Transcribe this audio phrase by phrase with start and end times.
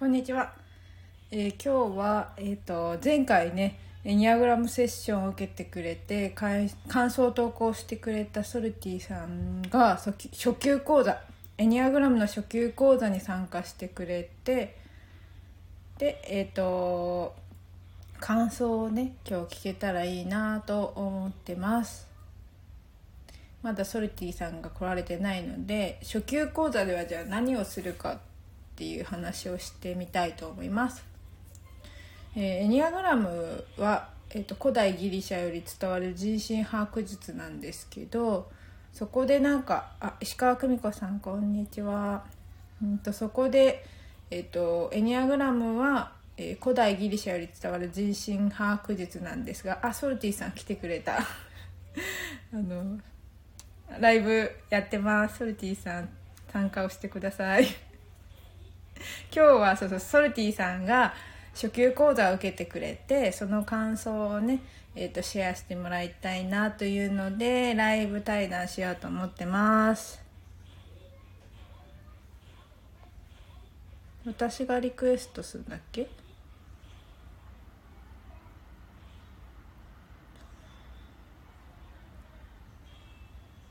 [0.00, 0.54] こんにちは。
[1.30, 6.70] えー今日は、えー、と前回ねエニアグラムセッションを受けてくれて感
[7.10, 11.20] 想を投稿してくれたソルティさんが初級講座
[11.58, 14.78] エニアグラムの初級講座に参加してくれて
[15.98, 17.34] でえっ、と
[18.20, 22.08] 感想をね今日聞けたらいいなと思ってます。
[23.62, 28.18] まだソルティさんが来られてないので初級講座ではじゃあ何をするか
[28.80, 31.04] っていう話をしてみたいと思います。
[32.34, 38.50] えーエニアグラムは、えー、と古代ギリシャより伝わる人心把握術なんですけど
[38.94, 42.24] そこでなんかあ石川久美子さんこんにちは。
[42.82, 43.84] うんとそこで、
[44.30, 51.18] えー、とエニアグラムは、えー古代ギリシャより伝わる人心把握術なんですがあソルティさん来てくれた。
[52.54, 52.98] あの
[54.00, 55.36] ライブやってます。
[55.36, 56.08] ソルティさん
[56.50, 57.89] 参加をしてください。
[59.34, 61.14] 今日はそうそうソルティさんが
[61.54, 64.60] 初級講座を受けてくれてその感想をね、
[64.94, 70.20] えー、とシェアしてもらいたいなというのでライブ対談しようと思ってます。
[74.26, 76.06] 私がリクエストするんだっけ？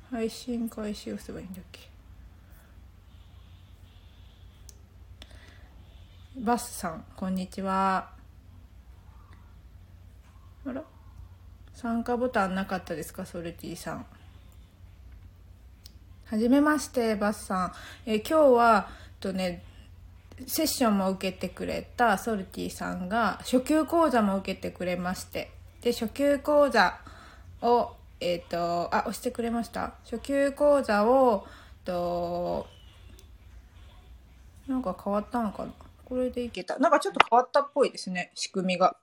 [0.09, 1.88] 配信開始をすればいいんだっけ？
[6.37, 8.11] バスさん、こんにちは。
[10.65, 10.83] あら？
[11.73, 14.05] 参加ボタンなかったですか、ソルティさん。
[16.25, 17.73] はじめまして、バスさん。
[18.05, 19.63] え今日は、とね、
[20.45, 26.97] セッションも受けてくれたソルティさんが初級講座も受けてくれましてで初級講座
[27.61, 31.45] をえっ、とあ押してくれました初級講座を
[31.83, 32.67] と
[34.65, 35.88] なんか変わったのかな？
[36.09, 38.97] これでいけたなんかちょっと変わったっぽいですね仕組みが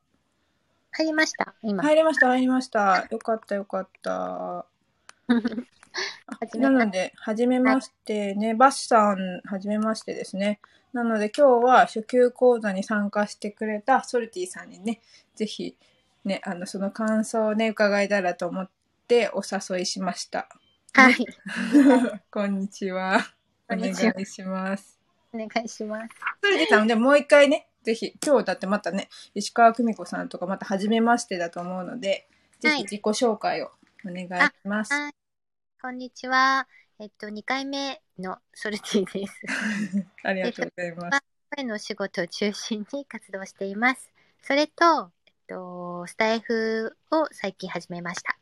[0.90, 1.82] 入りました、今。
[1.82, 4.66] 入りました入りましたよかったよかった
[6.58, 10.60] なので、はじめましてね、バスさん、はじめましてですね。
[10.92, 15.00] なので、今日は初級講座に参加してくれたソルティさんにね、
[15.34, 15.76] ぜひ、
[16.24, 18.70] ね、あの、その感想をね、伺えたらと思っ
[19.08, 20.48] てお誘いしました。
[20.92, 21.16] はい。
[22.30, 23.20] こんにちは。
[23.70, 24.95] お願いします。
[25.36, 26.08] お願いします。
[26.42, 32.28] ソルティさん、でもう一回ね、ぜひ、今日だってまたね、石川久美子さんとかまたはじめましてだと思うので、
[32.60, 33.70] ぜはいひ自己紹介を
[34.04, 34.92] お願いします。
[34.92, 35.12] はい。
[35.80, 36.66] こんにちは。
[36.98, 39.34] えっと、2回目のソルティです。
[40.24, 41.22] ありがとうございます。
[41.54, 44.10] 声のお仕事を中心に活動しています。
[44.42, 48.38] それと、えっと、スタイフを最近始めました。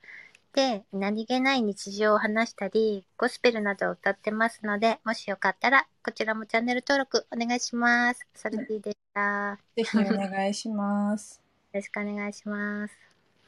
[0.54, 8.24] で、何気ない日常を話したり、ゴスペルなどを歌ってますので、もしよかったら、こちらもチャンネル登録お願いします。
[8.36, 9.58] ソルティでした。
[9.74, 11.42] よぜひお願いします。
[11.72, 12.94] ろしくお願いします。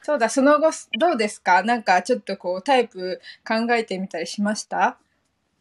[0.03, 0.69] そうだ、その後、
[0.99, 1.63] どうですか？
[1.63, 4.97] なんかちょっとこう、タイプ考えてみたりしました？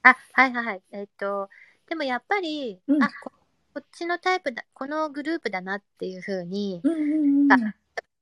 [0.02, 0.82] あ、はいはいはい。
[0.90, 1.48] えっと、
[1.88, 3.30] でもやっぱり、うんあこ、
[3.72, 7.56] こっちのタイプだ、このグループだなっていう風に、うんうんあ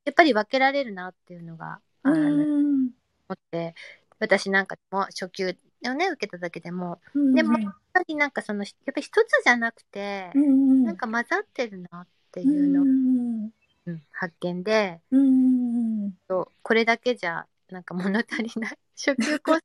[0.05, 2.91] やっぱり分けられるなっていうのが、あのうん
[3.29, 3.75] 思って、
[4.19, 13.51] 私なんかも初級をね、受けただけでも、うんでもやっぱりなんかその、やっぱり一つじゃなくて、うんなんか混ざってるなってういうの、ん
[13.87, 19.63] うん発見で、うんそうこれだけじゃなんか物足りない、 初級コース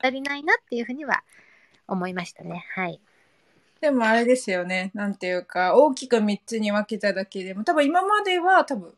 [0.00, 1.22] 足りないなっていうふうには
[1.86, 2.64] 思いましたね。
[2.74, 3.00] はい。
[3.80, 4.90] でもあれですよね。
[4.94, 8.92] なんていうか、大きく3つに分けただけでも、多分今までは多分、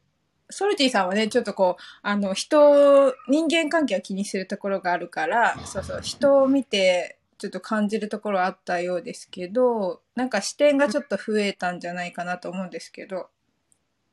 [0.51, 13.31] ソルティさんはね、ちょっとこう、あの、人、人間関係を気にするところがあるから、そうそう、人を見て、ちょっと感じるところはあったようですけど、なんか視点がちょっと増えたんじゃないかなと思うんですけど。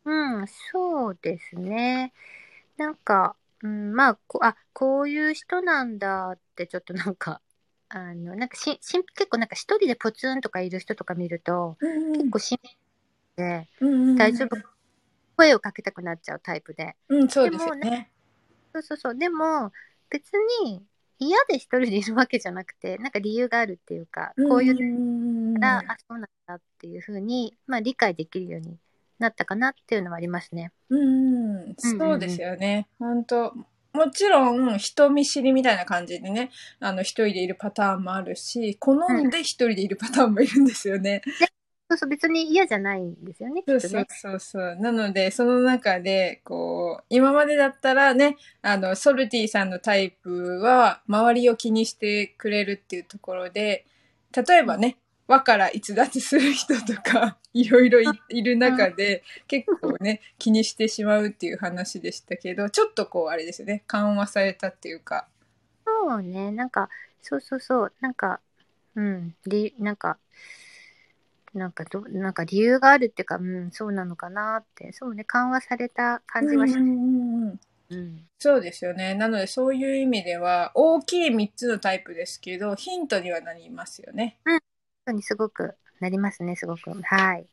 [0.06, 2.14] うん、そうですね。
[2.78, 7.42] なんか、うん、まあ、こあ、こういう人なんだって、ちょっとなんか、
[7.90, 12.60] あの、なんかし、しん、結構なんか一人でポツンとかいる人とか見ると、結構しん
[13.36, 13.68] で、
[14.18, 14.77] 大丈夫
[15.38, 16.96] 声をかけたくなっちゃうタイプで。
[17.08, 18.12] うん、そうですよね。
[18.74, 19.16] そうそうそう。
[19.16, 19.72] でも、
[20.10, 20.84] 別に
[21.20, 28.78] 嫌で一人でいるわけじゃなくて、なんか理由があるっていうか、こういううんから、あ、そうなんだっていうふうに、まあ理解できるように
[29.20, 30.72] なったかなっていうのはありますね。
[30.90, 32.88] うん、そうですよね。
[33.00, 33.54] 本当
[33.94, 41.22] もちろん人見知りみたいな感じでね、あの一人でいるパターンもあるし、好んで一人でいるパターンもいるんですよね。
[41.98, 44.06] そう別に嫌じゃないんですよね、きそうそう。
[44.10, 44.76] そうそう。
[44.76, 53.86] なので、その中で、こう、今までだったらね、あの、ソルティさんのタイプは、周りを気にしてくれるっていうところで、
[54.36, 54.98] 例えばね、
[55.28, 65.28] 輪から逸脱する人とか、 いろいろいいる中で、結構ね、 気にしてしまうっていう話でしたけど、ちょっとこう、あれですよね、緩和されたっていうか。
[65.86, 66.90] そうね、なんか、
[67.22, 68.40] そうそうそう、なんか、
[68.96, 70.18] うん、り、なんか、
[71.58, 77.60] なんかど、なんか理由があるっていうか、うん、そうなのかなって、そうね、緩和された感じはしうん
[77.90, 78.28] うん。
[78.40, 79.14] そうですよね。
[79.16, 84.38] なので、そういう意味では、大きい3つのタイプですけど、ヒントにはなりますよね。
[84.46, 86.92] そうにすごくなりますね、すごく。
[87.02, 87.46] はい。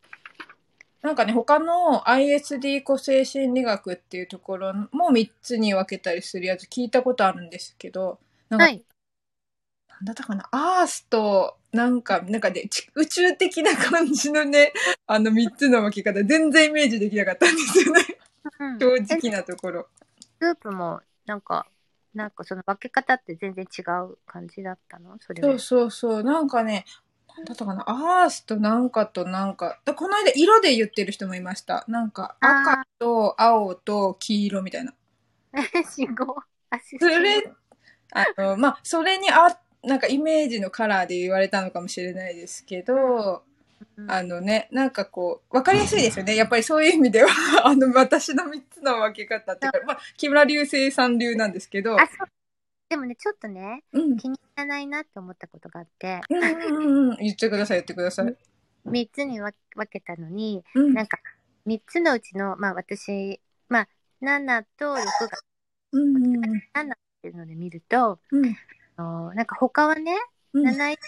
[1.02, 8.18] なんかね、他の ISD 個性心理学っていうところも3つに分けたりするやつ聞いたことあるんですけど、
[8.48, 8.84] なんか、はい。
[9.88, 14.72] なんだったかな、アースと、なんか、なんかね、ち宇宙的な感じのね、
[15.06, 18.00] あの3つの分け方、全然イメージできなかったんですよね。
[18.60, 19.88] うん正直なところ。
[20.38, 21.66] グループも、なんか、
[22.14, 25.16] なんかその分け方って全然違う感じだったの？
[25.18, 25.48] それは。
[25.48, 26.22] そうそうそう。
[26.22, 26.84] なんかね、
[27.36, 31.84] なんだったかな、アースとなんかとなんか、だこの間色で言ってる人もいました。
[31.88, 34.94] なんか、赤と青と黄色みたいな。
[35.90, 36.36] 信号
[36.70, 37.42] あ、しそれ、
[38.12, 43.42] あの、まあ、それにあ、なんかイメージのカラーで言われたのかもしれないですけど、
[43.96, 46.34] うんあのね、なんかこう、わかりやすいですよね。
[46.34, 47.28] やっぱりそういう意味では、
[47.64, 51.96] あの、私の3つの分け方っていうか、まあ、木村流星さん流なんですけど。
[52.88, 54.16] でもね、ちょっとね、うん。
[54.16, 57.16] 気に入らないなって思ったことがあって、うんうんうんうん。
[57.18, 58.36] 言ってください、言ってください。
[58.86, 60.94] 3つに分分けたのに、うん。
[60.94, 61.18] なんか、
[61.66, 63.88] 3つのうちの、まあ私、まあ、
[64.22, 65.04] 7と6が
[65.92, 66.44] うんうん
[66.74, 68.56] 7っていうので見ると、うん。
[68.96, 70.16] あのなんか他はね、
[70.52, 70.66] うん。
[70.66, 70.98] 7位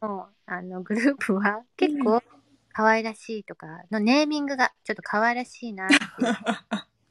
[0.00, 2.22] のあのグループは結構
[2.72, 6.00] 可愛らしいとかのネーミングがちょっと可愛らしいなっていう。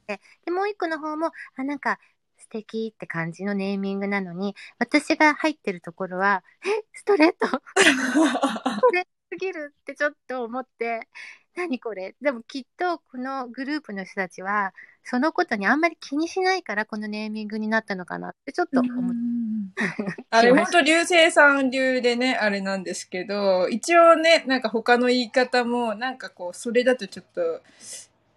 [0.45, 1.99] で、もう一個の方も、あ、なんか
[2.37, 7.47] 素敵って感じのネーミングなのに、私が入ってるところは、え、ストレート？
[8.81, 11.07] これすぎるってちょっと思って、
[11.55, 12.15] 何これ？
[12.21, 19.31] でもきっとこのグループの人たちは、そのことにあんまり気にしないからこのネーミングになったのかなってちょっと思って。
[20.29, 27.61] あれ、本当流星さん流でね、あれなんですけど、一応ね、なんか他の言い方も、なんかこう、それだとちょっと、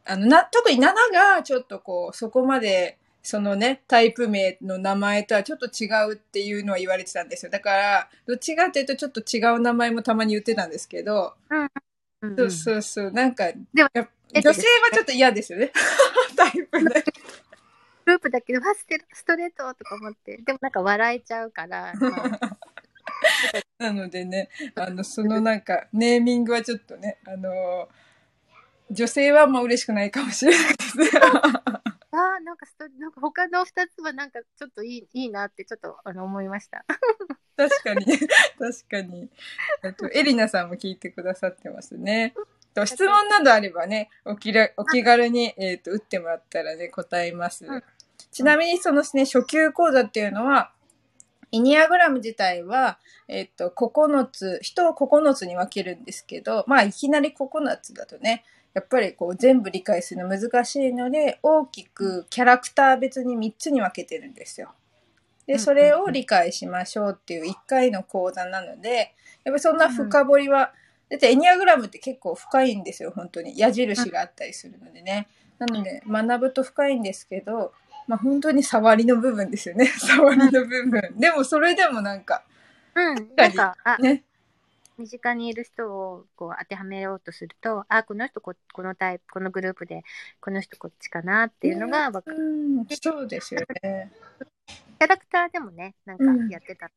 [0.04, 7.50] あの、な、特に7がちょっとこう、そこまで、そのね、タイプ名の名前とはちょっと違うっていうのは言われてたんですよ。
[7.50, 11.68] だから、どっちかっていうとちょっと違う名前もたまに言ってたんですけど、うん
[12.36, 14.08] そうそうそう、なんか、でもや
[14.42, 15.72] 女性はちょっと嫌ですよね。
[16.36, 17.04] タイプで。
[18.04, 22.58] グループだけど、わステストレートとか思って、でもなんか笑えちゃうから、 まあ
[23.78, 27.88] なのでね、あの、そのなんか、ネーミングはちょっとね、あの
[28.90, 31.08] 女性はまあ嬉しくないかもしれないですね。
[32.14, 36.84] あーなんかストなんか他の二つはなんかちょっといいいいなってちょっとあの思いました。
[37.56, 38.04] 確かに、
[38.58, 39.30] 確かに。
[39.82, 42.34] あと、エリナさんも聞いてくださってますね。
[42.74, 47.64] と質問などあればね、お気らお気軽に、えっ、と、打ってもらったらね、答えます。
[47.66, 47.82] うん
[48.34, 50.72] ちなみにそのね、初級講座っていうのは、
[51.52, 64.72] イニアグラム自体は、えっ、と、9つ、人を9つに分けるんですけど、まあ、いきなり9つだとね、やっぱりこう全部理解するの難しいので、大きくキャラクター別に3つに分けてるんですよ。
[65.46, 70.72] で、うんそれを理解しましょうっていう1回の講座なので、やっぱりそんな深掘りは、
[71.08, 73.56] だってエニアグラムって結構深いんですよ、本当に。
[73.56, 75.28] 矢印があったりするのでね。
[75.58, 77.72] なので、学ぶと深いんですけど、
[78.08, 79.86] まあ本当に触りの部分ですよね。
[79.96, 81.14] 触りの部分。
[81.16, 82.42] でもそれでもなんか、
[82.94, 84.24] うん、なんか、あ、ね。
[84.98, 90.02] 身近にいる人をこう当てはめようとすると、あ、この人ここのタイプ、このグループで、
[90.40, 92.36] この人こっちかなっていうのがわかる。
[92.36, 94.12] うん、そうですよね。
[94.98, 96.90] キャラクターでもね、なんかやってた。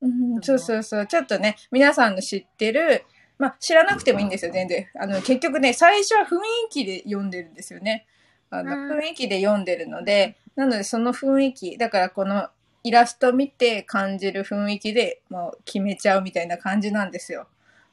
[0.00, 1.06] うん、そうそうそう。
[1.06, 3.04] ちょっとね、皆さんの知ってる、
[3.38, 4.86] まあ知らなくてもいいんですよ、全然。
[4.96, 6.38] あの、結局ね、最初は雰囲
[6.70, 8.06] 気で読んでるんですよね。
[8.50, 12.48] あの、うん雰囲気で読んでるので、なのでその雰囲気、だからこの
[12.88, 17.46] イラスト見て感じる雰囲気でもう決めちゃうみたいな感じなんですよ。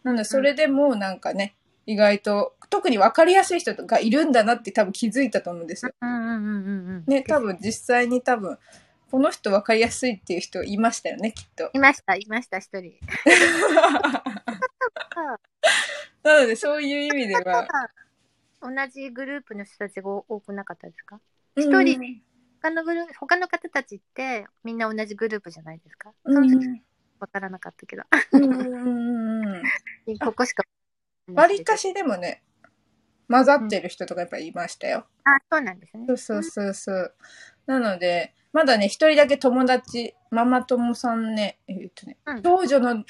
[0.03, 5.91] なのでそれでもうなんかね、意外と、特に分かりやすい人がいるんだなって多分気づいたと思うんですよ。
[6.01, 7.11] うんうんうんうんうん。
[7.11, 8.57] ね、多分実際に多分、
[9.11, 11.69] この人分かりやすいっていう人いましたよね、きっと。
[11.73, 12.93] いました、いました、一人。
[16.23, 17.67] なのでそういう意味では、
[18.61, 21.19] 同じグループの人たちが多くなかったですか？
[21.55, 22.23] 一一人
[22.65, 26.11] 他のグループ、他の方たちってみんな同じグループじゃないですか？
[26.25, 26.81] そうんの時
[27.19, 28.03] わからなかったけど。
[28.31, 29.63] うんうんうん
[30.19, 30.63] ここしか。
[31.27, 32.43] わりかしでもね、
[33.29, 35.05] 混ざってる人とかやっぱりいましたよ。
[35.25, 36.05] あ、そうなんですね。
[36.07, 37.15] そうそうそうそう。
[37.67, 43.03] なので、まだね、一人だけ友達、ママ友さんね、えっとね、うん長女の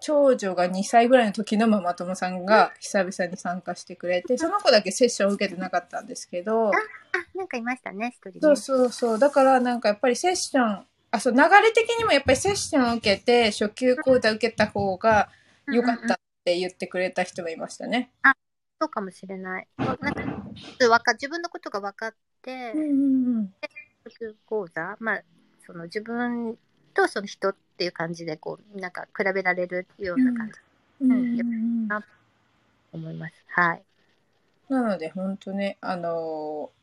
[0.00, 6.72] 長女が2歳ぐらいの時のママ友さんが久々に参加してくれて、その子だけセッションを受けてなかったんですけど、あ、
[7.34, 8.38] なんかいましたね、一人ね。
[8.40, 9.18] そうそうそう。
[9.18, 15.28] だからなんかやっぱりセッション、あ、そう、流れ的にもやっぱりセッションを受けて、初級講座受けた方が
[15.66, 18.10] 良かったって言ってくれた人もいましたね。
[18.80, 19.68] そうかもしれない。
[19.78, 20.04] なんか
[20.88, 23.54] わか自分のことが分かって、うんうんうん。
[24.04, 25.22] 初級講座、まあ、
[25.66, 26.56] その自分
[26.94, 30.60] とその人っていう感じで、こう、なんか比べられるような感じだ
[31.00, 31.94] うんうんうんと
[32.92, 33.34] 思います。
[33.48, 33.82] はい。
[34.68, 36.78] なので本当ね、あのー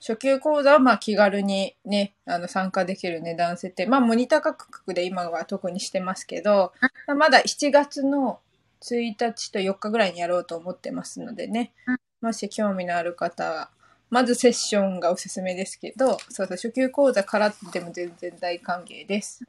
[0.00, 3.84] 初級講座はまあ気軽にね、あの参加できる値段設定。
[3.84, 6.72] まあモニター価格で今は特にしてますけど、
[7.06, 8.40] まだ7月の
[8.80, 13.70] 1日と4日ぐらいにやろうと思ってますのでねうん、もし興味のある方は、
[14.08, 19.44] まずセッションがおすすめですけど、そうそう、初級講座からでも全然大歓迎です。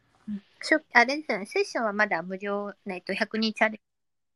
[0.65, 3.79] しょあれですよね、セッションはまだ無料、ね、えっと、100人チャレ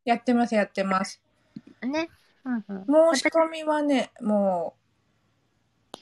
[0.05, 1.21] やってます、やってます。
[1.81, 2.09] ね。
[2.45, 3.15] うんうん。
[3.15, 4.75] 申し込みはね、も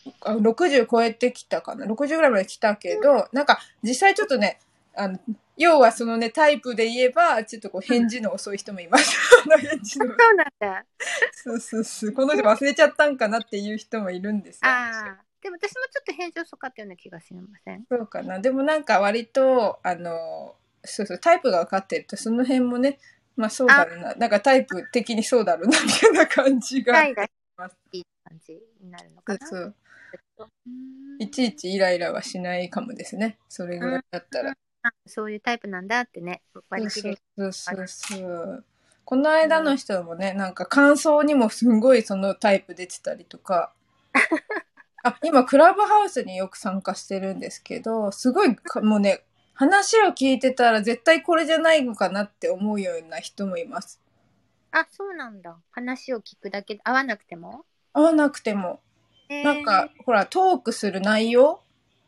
[0.05, 1.85] う、あ60超えてきたかな。
[1.85, 4.59] 60ぐらいまで来たけど、なんか実際ちょっとね、
[4.95, 5.19] あの、
[5.55, 9.17] 要はそのね、タイプで言えば、ちょっとこう返事の遅い人もいます。
[9.45, 10.05] あの返事の。
[10.07, 10.85] そうなんだ。
[11.31, 12.11] そうそうそう。
[12.11, 14.61] この人忘れちゃったんかなっていう人もいるんですよ。
[14.63, 15.22] ああ。
[15.43, 17.83] でも私もちょっと返事遅かったような気がしません？
[17.89, 18.39] そうかな。
[18.39, 22.97] でもなんか割と、あの、そうそう、タイプが分かってると、その辺もね、
[23.35, 24.15] まあそうだろうな。
[24.15, 26.93] なんかタイプ的にそうだろうな、みたいな感じが。
[26.93, 27.27] はい、がい
[27.99, 29.39] い感じになるのかな？
[29.45, 29.75] そう
[30.37, 30.47] そう。
[30.67, 33.37] うんいちいちイライラはしないかもですね。
[33.47, 34.53] それぐらいだったら。
[34.81, 37.17] あそういうタイプなんだってね、割り切れる。
[37.37, 38.65] そうそうそう。
[39.05, 43.73] この間の人もね、なんか感想にもすんごいそのタイプ出てたりとか。
[45.03, 54.01] あ、今クラブハウスによく参加してるんですけど、すごいかもうね、話を聞いてたら絶対これじゃないのかなって思うような人もいます。
[54.71, 55.55] あ、そうなんだ。
[55.71, 57.65] 話を聞くだけで、合わなくても？
[57.93, 58.79] 合わなくても。
[59.29, 61.61] えーなんか、ほら、トークする内容？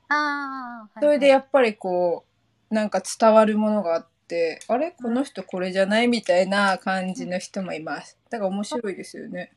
[0.08, 2.26] ああ、それでやっぱりこ
[2.72, 4.92] う、なんか伝わるものがあって、あれ？
[4.92, 6.08] この人これじゃない？
[6.08, 8.18] みたいな感じの人もいます。
[8.30, 9.54] だから面白いですよね。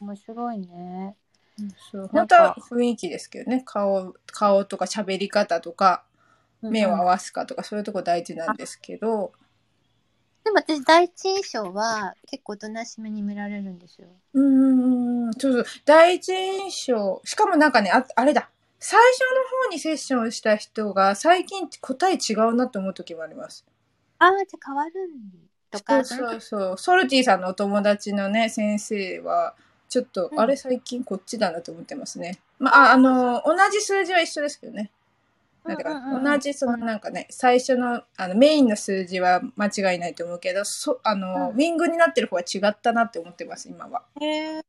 [0.00, 1.16] 面白いね。
[2.12, 3.62] 本当は雰囲気ですけどね。
[3.64, 6.04] 顔、顔とか喋り方とか、
[6.62, 9.32] 目を合うんわすかとか、そういうとこ大事なんですけど、
[10.44, 14.08] でも私、第一印象は結構おとなしめに見られるんですよ。
[14.34, 23.64] うーん、そうそう、第一印象、しかもなんかね、ああれだ、最初の方にセッションした人が最近答え違うなと思う時もあります。
[24.18, 25.20] ああ、じゃあ変わるん
[25.70, 26.78] とそか、うそうそう。
[26.78, 29.54] ソルティさんのお友達のね、先生は、
[29.88, 32.38] ちょっと、うんあれ最近こっちだなと思ってますね。
[32.58, 34.90] まあ、ああの、同じ数字は一緒ですけどね。
[35.64, 44.02] なんていうか、うんうんうん同じ、そのなんかね、最初の、あの、メインの数字は間違いないと思うけど、そ、あの、うんウィングになってる方は違ったなって思ってます、今は。
[44.20, 44.60] へえ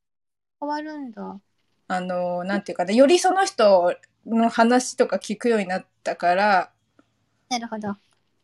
[0.59, 1.39] 変わるんだ。
[1.89, 3.95] あの、なんていうかね、よりその人
[4.25, 6.71] の話とか聞くようになったから、
[7.49, 7.95] なるほど。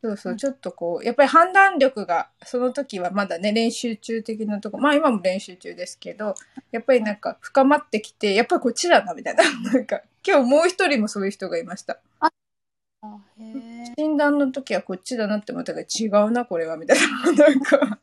[0.04, 6.36] そうそうう、んちょっとこう、やっぱり判断力が、その時はまだね、練習中的なとこ、まあ今も練習中ですけど、
[6.74, 9.44] やっぱりなんか深まってきて、やっぱりこっちだな、みたいな。
[9.72, 12.02] なんか、今日もう一人もそういう人がいました。
[12.20, 12.30] あ
[13.40, 17.32] へえ診断の時はこっちだなって思ったけど、違うな、これは、みたいな。
[17.32, 18.00] なんか、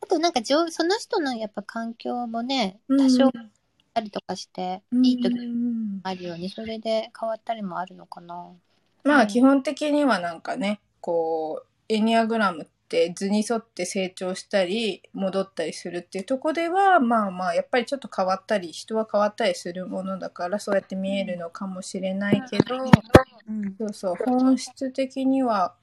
[0.00, 3.32] あとなんか上、その人のやっぱ環境もね、多少あっ
[3.94, 5.32] たりとかして、いい時
[6.02, 8.50] あるように、それで変わったりもあるのかな。
[9.04, 22.76] まあ基本的にはなんかね、こう、エニアグラムって図に沿って成長したり、戻ったりするっていうとこでは、まあまあ、やっぱりちょっと変わったり、人は変わったりするものだから、そうやって見えるのかもしれないけど、
[23.46, 23.74] うん。
[23.76, 25.74] そうそう、本質的には、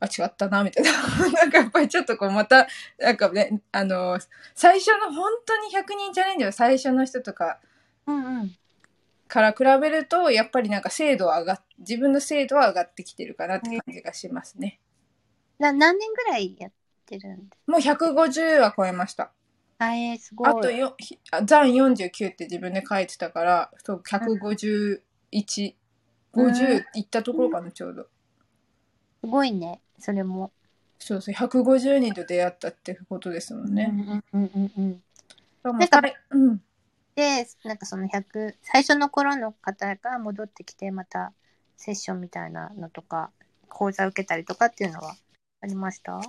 [0.00, 0.90] あ、違ったな、みたいな。
[1.42, 2.66] なんかやっぱりちょっとこう、また、
[2.98, 4.18] なんかね、あの、
[4.54, 7.60] 最初の本当に100人チャレンジの最初の人とか、
[8.06, 8.56] うんうん。
[9.32, 14.78] から比べると、やっぱりなんか精度は上がっ、自分の精度は上がってきてるかなって感じがしますね。
[15.58, 16.72] な何年ぐらいやっ
[17.06, 19.32] てるんですもう150は超えました。
[19.78, 20.48] かえー、すごい。
[20.50, 25.00] あとよ、ひあ残49って自分で書いてたから、そう、151、
[26.34, 28.02] 50いったところかな、ちょうど。
[28.02, 28.08] す
[29.26, 30.52] ごいね、それも。
[30.98, 33.90] そうそう、150人と出会ったってことですもんね。
[33.90, 35.02] うんうんうんうん。
[35.62, 36.62] まあなんかはいうん。
[37.14, 41.32] で、なんかその100、最初の頃の方が戻ってきて、また
[41.76, 43.30] セッションみたいなのとか、
[43.68, 45.14] 講座受けたりとかっていうのは
[45.60, 46.20] ありました？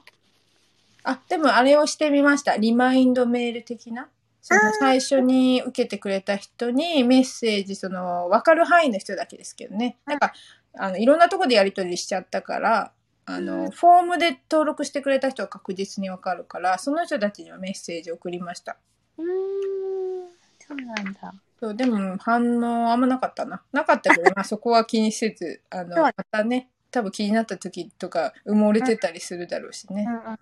[1.04, 2.58] あ、でもあれをしてみました。
[2.58, 4.10] リマインドメール的な？
[4.42, 9.96] その最初に受けてくれた人にメッセージ、その、わかる範囲の人だけですけどね。
[10.06, 10.34] なんか、
[10.78, 12.92] あの、いろんなとこでやり取りしちゃったから、
[13.26, 18.76] あの、フォームで登録してくれた人は確実にわかるから、その人たちにはメッセージを送りました。
[19.18, 20.33] うーん。
[20.78, 21.34] そうなんだ。
[21.60, 23.62] そう、でも反応あんまなかったな。
[23.72, 30.12] なかったけど、まあそこは気にせず、あの、そうまたね、多分気になった時とか埋もれてたりするだろうしねう。
[30.12, 30.40] んうん。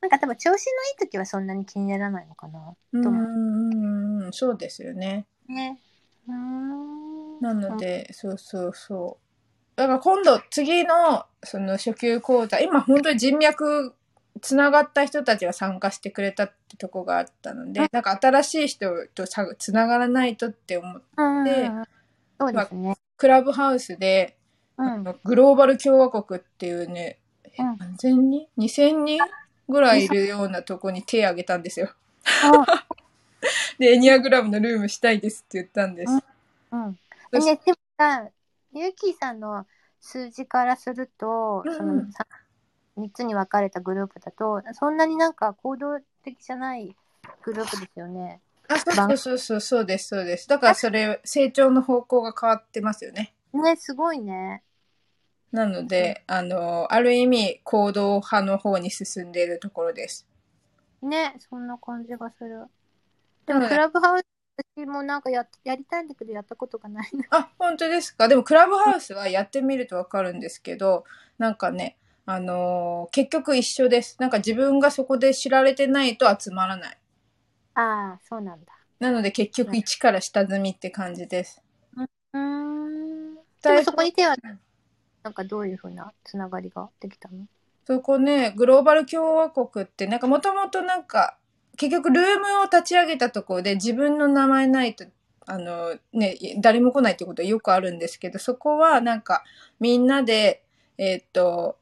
[0.00, 0.58] なんか多分調子のいい
[0.98, 2.74] 時はそんなに気にならないのかな。
[2.92, 5.26] うん、と思うんうん、そうですよね。
[5.48, 5.80] ね。
[6.28, 7.40] うーん。
[7.40, 9.76] なので、そうそうそう。
[9.76, 13.94] だから今度、次の、その初級講座、今本当に人脈
[14.40, 21.04] つながった人たちが参加してくれたってとこがあったので、うんなんか新しい人とさつながらないとって思って、
[22.38, 22.96] そうですね。
[23.16, 24.36] クラブハウスで、
[25.22, 27.18] グローバル共和国っていうね、
[27.56, 29.20] えうん何千人 ?2000 人
[29.68, 31.90] ぐらいいるようなとこに手を挙げたんですよ。
[32.24, 32.86] あ
[33.78, 36.12] で、エニアグラムのルームしたいですって言ったんです。
[36.72, 36.98] うん。
[37.32, 38.28] そしね、でもさ、
[38.72, 39.66] ゆうきーさんの
[40.00, 42.26] 数字からすると、うんそのさ
[42.96, 46.96] 3つに分かれたグループだと、そんなになんか行動的じゃない
[47.42, 48.40] グループですよね。
[48.68, 50.48] あ、そうそうそうそう、です、そうです。
[50.48, 53.34] だからそれ、成長の方向が変わってますよね。
[53.52, 54.62] ね、すごいね。
[55.52, 60.26] なので、あの、ある意味、行動派の方に進んでいるところです。
[61.02, 62.64] ね、そんな感じがする。
[63.46, 64.24] でも、クラブハウス、
[64.76, 67.24] 私もなんかややりたいんだけど、やったことがないな。
[67.30, 68.26] あ、本当ですか？
[68.26, 71.04] でも、クラブハウスはやってみるとわかるんですけど、
[71.38, 71.96] なんかね、
[72.26, 74.16] あの結局一緒です。
[74.18, 76.98] なんか自分がそこで知られてないと集まらない。
[77.74, 78.72] ああ、そうなんだ。
[78.98, 81.60] なので結局一から下積みって感じです。
[81.96, 83.34] うーん。
[83.34, 84.36] で最初もそこに手は、
[85.22, 87.46] なんかどういうふうなつながりができたの？
[87.86, 91.36] そこね、グローバル共和国って、なんかもともとなんか、
[91.76, 95.04] 結局ルームを立ち上げたところで自分の名前ないと、
[95.46, 99.44] あのね、誰も来ないってことはよくあるんですけど、そこはなんか
[99.80, 100.62] みんなで、
[100.96, 101.76] えーっと、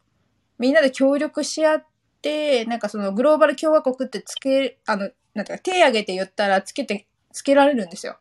[0.62, 1.84] みんなで協力し合っ
[2.22, 8.16] て、なんかそのグローバル共和国ってつけ、あの、なんていうか手挙げて言ったらつけて、つけられるんですよ。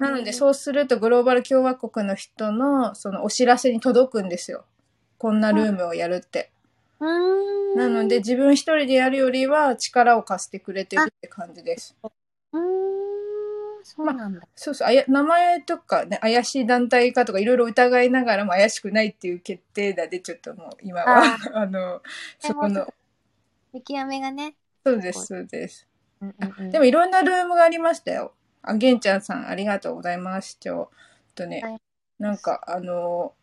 [0.00, 4.64] なので、そうするとグローバル共和国の人のそのお知らせに届くんですよ。
[5.16, 6.50] こんなルームをやるって。
[7.76, 11.94] なので、自分一人でやるよりは力を貸してくれてるって感じです。
[13.94, 14.40] そうなんだ。
[14.56, 22.00] そうそう、あや名前とかね、怪しい団体かとかいろいろ疑いながらも怪しくないっていう決定打でちょっともう今は、あ の、
[22.38, 22.92] そこの、
[23.72, 24.54] 見極めがね。
[24.84, 25.86] そうです、そうです。
[26.22, 28.32] うんうんうん、でもいろんなルームがありましたよ。
[28.62, 30.56] あ、げんちゃんさんありがとうございます。
[30.58, 30.90] ちょ
[31.30, 31.82] っとね、はい
[32.22, 33.34] なんかあの、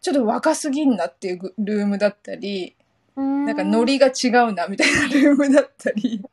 [0.00, 2.76] ちょっと若すぎんなっていうルームだったり、
[3.16, 6.24] ななんかノリが違うなみたいなルームだったり、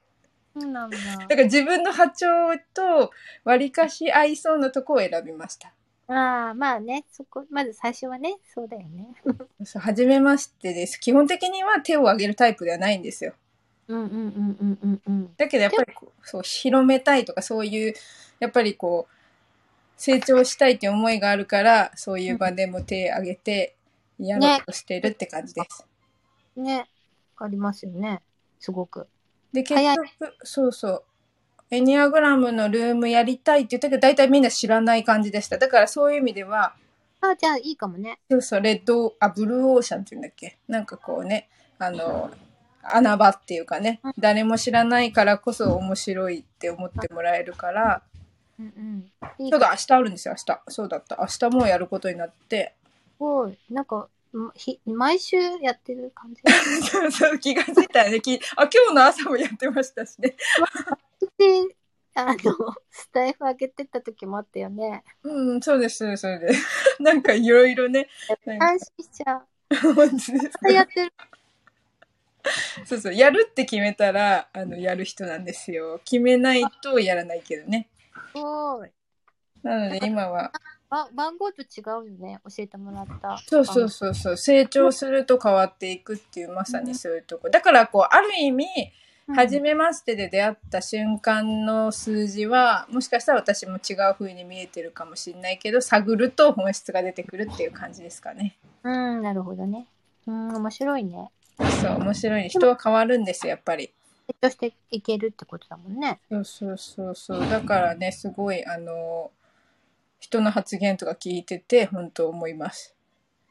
[0.58, 0.98] そうなんだ。
[0.98, 3.12] だから自分の波長と
[3.44, 5.74] 割かし合いそうなとこを選びました。
[6.08, 9.08] ああ、まあね、そこ、まず最初はね、そうだよね。
[9.66, 10.98] そう、はじめましてです。
[10.98, 13.34] 基本的には手を挙げるタイプではないんですよ。
[13.88, 15.36] うんうんうんうんうんうん。
[15.36, 17.94] だけどやっぱりこうそう広めたいとかそういう
[18.40, 19.16] やっぱりこう
[19.98, 23.76] 成長したいっていう思いがあるからそういう場でも手を挙げて
[24.18, 25.86] やろうとしてるって感じです。
[26.56, 26.88] ね、
[27.38, 28.22] ありますよね。
[28.60, 29.08] すごく。
[29.56, 31.04] で結早い局そうそう
[31.72, 35.58] エニアグラムのルームやりたいって言ったけど大体みんな知らない感じでした。
[35.58, 36.76] だからそういう意味では
[37.22, 38.20] あじゃあいいかもね。
[38.30, 40.58] そうそうレッドあブルーオーシャンっていうんだっけ？
[40.68, 42.30] なんかこうねあの
[42.84, 48.02] 穴場っていうかねうん誰も知らないからこそ面白いって思ってもらえるから。
[48.60, 49.12] うんうん。
[49.46, 50.62] いいそうだ、明日あるんですよ、明日。
[50.70, 51.18] そうだった。
[51.20, 52.74] 明日もうやることになって。
[53.18, 53.58] すごい。
[53.70, 54.08] なんか、ん
[54.56, 56.42] ひ毎週やってる感じ。
[56.90, 58.20] そうそう、気がついたらね。
[58.20, 60.36] きあ、今日の朝もやってましたしね。
[61.38, 61.76] で、
[62.16, 62.36] あの、
[62.90, 65.04] スタイフ上げてった時もあったよね。
[65.24, 66.68] うん、そうです、そうです。
[67.00, 68.08] なんかいろいろね。
[68.60, 69.48] 安心しちゃう。
[69.94, 70.32] 本当です
[70.72, 71.14] やってる。
[72.86, 76.00] そうそう、やるって決めたら、あの、やる人なんですよ。
[76.06, 77.90] 決めないとやらないけどね。
[78.34, 78.90] すごい。
[79.64, 80.52] なので今は、
[80.90, 82.40] ば番号と違うよね。
[82.44, 83.38] 教えてもらった。
[83.48, 87.50] そうそうそうそう、成長すると変わっていくっていう、まさにそういうとこ。
[87.50, 98.56] だから、こう、ある意味、うん初めましてで出会った瞬間の数字はもしかしたら私も違う風に見えてるかもしれないけど探ると本質が出てくるっていう感じですかね。
[98.84, 99.88] うん、なるほどね。
[100.28, 101.32] うん、面白いね。
[101.82, 103.92] そう面白いね人は変わるんですよやっぱり。
[104.28, 106.20] 成長していけるってことだもんね。
[106.30, 109.32] そうそうそうそうだからねすごいあの
[110.20, 112.96] 人の発言とか聞いてて本当思います。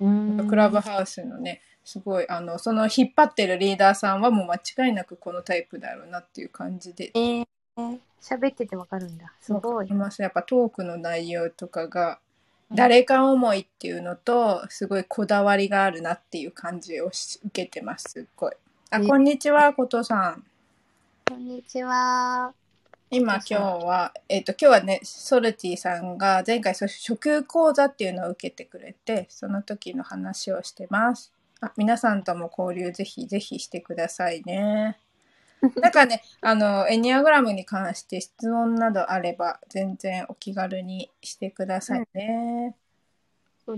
[0.01, 0.49] うん。
[0.49, 7.47] クラブハウスのねすごいあのその引っ張ってるリーダーさんはもう間違いなくこのタイプだろうなっていう感じでえー、
[8.21, 9.33] 喋っててわかるんだ。
[9.41, 9.93] すごい。
[9.93, 12.19] ますやっぱトークの内容とかが
[12.73, 18.53] 誰か思いっていうのと、すごいこだわりがあるなっていう感じをし受けてます、すっごい。
[18.91, 20.45] あ、えこんにちは、ことさん。
[21.29, 22.53] こんにちは。
[23.11, 31.33] 今今日は、えっ、と、今日はね、ソルティさんが前回そう初級講座っていうのを受けてくれて、その時の話をしてます。
[31.61, 34.99] あ、皆さんとも交流ぜひぜひしてくださいね。
[35.81, 42.75] なんかね、あの、エニアグラムに関して質問などあれば、全然お気軽にしてくださいね。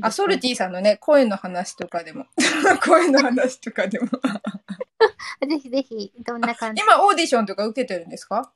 [0.01, 2.27] あ、ソルティさんのね、声の話とかでも、
[2.85, 4.07] 声の話とかでも。
[4.07, 5.47] ィ。
[5.49, 6.83] ぜひぜひ、どんな感じ？
[6.83, 8.53] 今、オーディションとか受けてるんですか？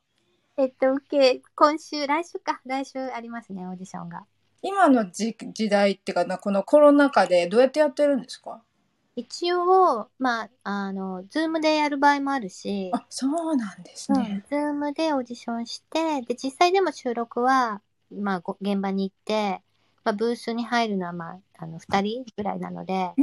[0.57, 2.61] えっと、受け、今週、来週か。
[2.67, 4.25] 来週ありますね、オーディションが。
[4.63, 8.61] 今の時時代っていうかな、このコロナ禍でどうやってやってるんですか？
[9.17, 14.45] 一応、まあ、あの、 Zoomでやる場合もあるし、あ、そうなんですうん、ね。
[14.49, 17.81] Zoomでオーディションして、で、実際でも収録は、
[18.13, 19.63] まあ、ご現場に行って、
[20.05, 23.15] まあ、ブースに入るのは、まあ、あの、二人ぐらいなので。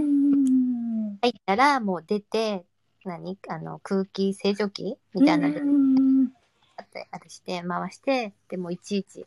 [1.21, 2.63] 入ったらもう出て、
[3.05, 3.37] 何？
[3.47, 5.47] あの、空気清浄機みたいな
[6.83, 9.25] って、あれして、回して、でもいちいち、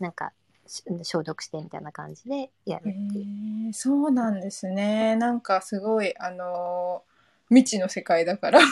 [0.00, 0.32] なんか、
[0.66, 3.22] し消毒してみたいな感じでやるへってい
[3.66, 3.70] う。
[3.70, 5.16] ーそうなんですね。
[5.16, 7.14] なんかすごい、あのー
[7.50, 8.60] 未知の世界だから。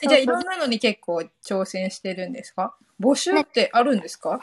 [0.00, 2.76] えじゃあいろんなのに結構挑戦してるんですか？
[3.00, 4.40] 募集ってあるんですか、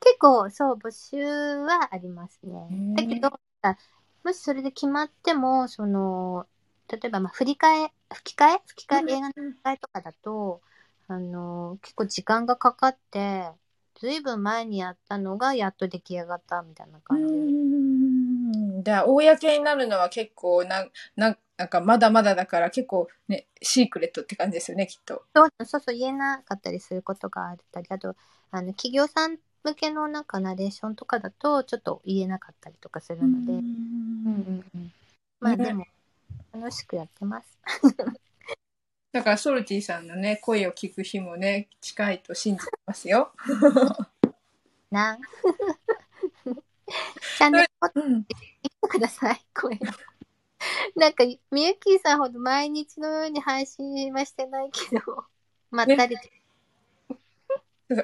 [0.00, 2.94] 結構、そう、募集はありますね。
[2.96, 3.28] だけど、
[3.62, 3.76] あ
[4.24, 6.46] もしそれで決まっても、その、
[6.88, 8.60] 例えば、まあ、振り替え、吹き替え？
[8.66, 10.60] 吹き替え、映画の吹き替えとかだと、
[11.12, 13.50] あの、結構時間がかかって、
[14.00, 17.34] ずいぶん前にやったのがやっと出来上がったみたいなう感じ。
[17.34, 18.82] ーん。
[18.82, 25.22] じゃあ、公になるのは結構な、な、なんかまだまだだから結構ね、シークレットって感じですよね、きっと。
[25.34, 28.16] そうそうそう、言えなかったりすることがあったり、あと、
[28.50, 33.62] あの、企業さん向けのなんかナレーションとかだと、ちょっと言えなかったりとかするので、うん
[34.24, 34.92] うんうん。
[35.40, 35.86] まあねでも、
[36.52, 37.58] 楽しくやってます。
[39.12, 43.32] だからソルティさんのね、声を聞く日もね、近いと信じてますよ。
[44.90, 45.18] な。
[47.38, 48.14] チャンネル登うん。
[48.22, 49.78] 録してください、声を。
[50.96, 55.24] なんか、みゆきーさんほど毎日のように配信はしてないけど、
[55.70, 57.16] まったりと、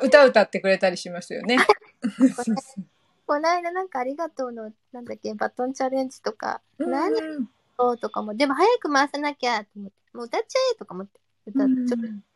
[0.03, 1.57] 歌歌ってくれたりしますよね。
[3.27, 7.49] この間なんかありがとうの、なんだっけ、バトンチャレンジとか、何？
[7.79, 12.29] うんをとかも、でも早く回さなきゃと思って、もう歌っちゃえとか思って、歌っちょっと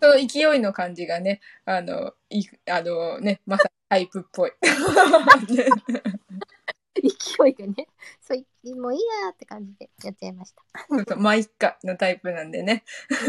[0.00, 4.50] その勢いの感じがね、あの、いあのね、まさにタイプっぽい。
[4.50, 5.64] ね
[6.96, 7.88] 勢いがね、
[8.20, 8.38] そう、
[8.76, 10.62] もういいやーって感じでやっちゃいました。
[10.88, 12.84] そうそう、まあ、いっかのタイプなんでね。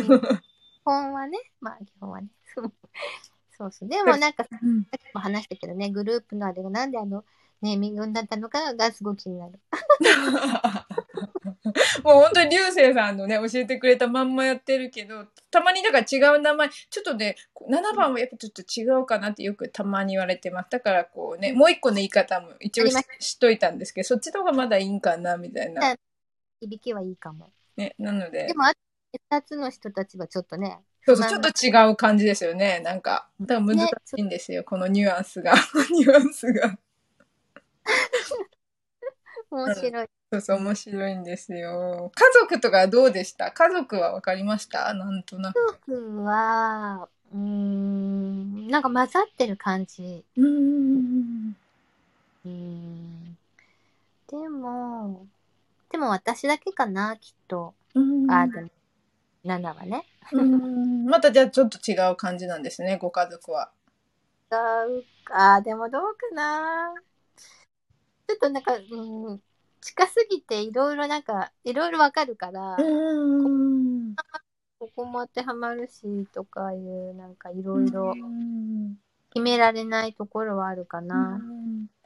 [0.07, 2.29] うん基本はね、まあ基本はね。
[3.57, 3.89] そうそう。
[3.89, 7.25] でもなんかさうんっきも話したけどね、グループのあれがなんであの、
[7.61, 9.59] ネーミングになったのかがすごく気になる。
[12.03, 17.35] もう本当に流星さんのね、教えてくれたまんまやってるけど、たまにだから違う名前、ちょっとね、
[17.69, 20.69] 7番はやっぱちょっと違うかなってよくたまに言われてます。
[20.69, 25.95] だからこうね、もう一個の言い方も一応しありま知っといたんですけど、そっちの方がまだいいんかな、みたいな。
[26.59, 27.51] 響きはいいかも。
[27.75, 28.79] ね、なのでで、も、あと
[29.29, 32.81] 二つの人たちはちょっとね、そうそう、ちょっと違う感じですよね。
[32.81, 35.53] なんか、だから難しいんですよ、このニュアンスが。
[35.91, 36.77] ニュアンスが。
[39.51, 40.07] 面白い。
[40.31, 42.11] そうそう、面白いんですよ。
[42.13, 43.51] 家族とかどうでした？
[43.51, 44.93] 家族は分かりました？
[44.93, 45.79] なんとなく。
[45.87, 50.25] 僕は、うーん、なんか混ざってる感じ。
[50.35, 51.55] うーん。
[52.45, 53.37] うーん。
[54.27, 55.25] でも、
[55.89, 57.73] でも私だけかな、きっと。
[57.95, 58.69] うんあ、でも、
[59.45, 60.03] 7はね。
[60.33, 63.71] うんまたじゃあちょっと違う感じなんですね、ご家族は。
[64.51, 64.55] 違
[64.99, 66.93] うか、でもどうかな。
[68.27, 69.41] ちょっとなんか、うん、
[69.81, 74.15] 近すぎていろいろなんか、いろいろわかるから、うん。
[74.79, 78.97] ここも当てはまるし、とかいう、なんかいろいろうん
[79.33, 81.39] 決められないところはあるかな。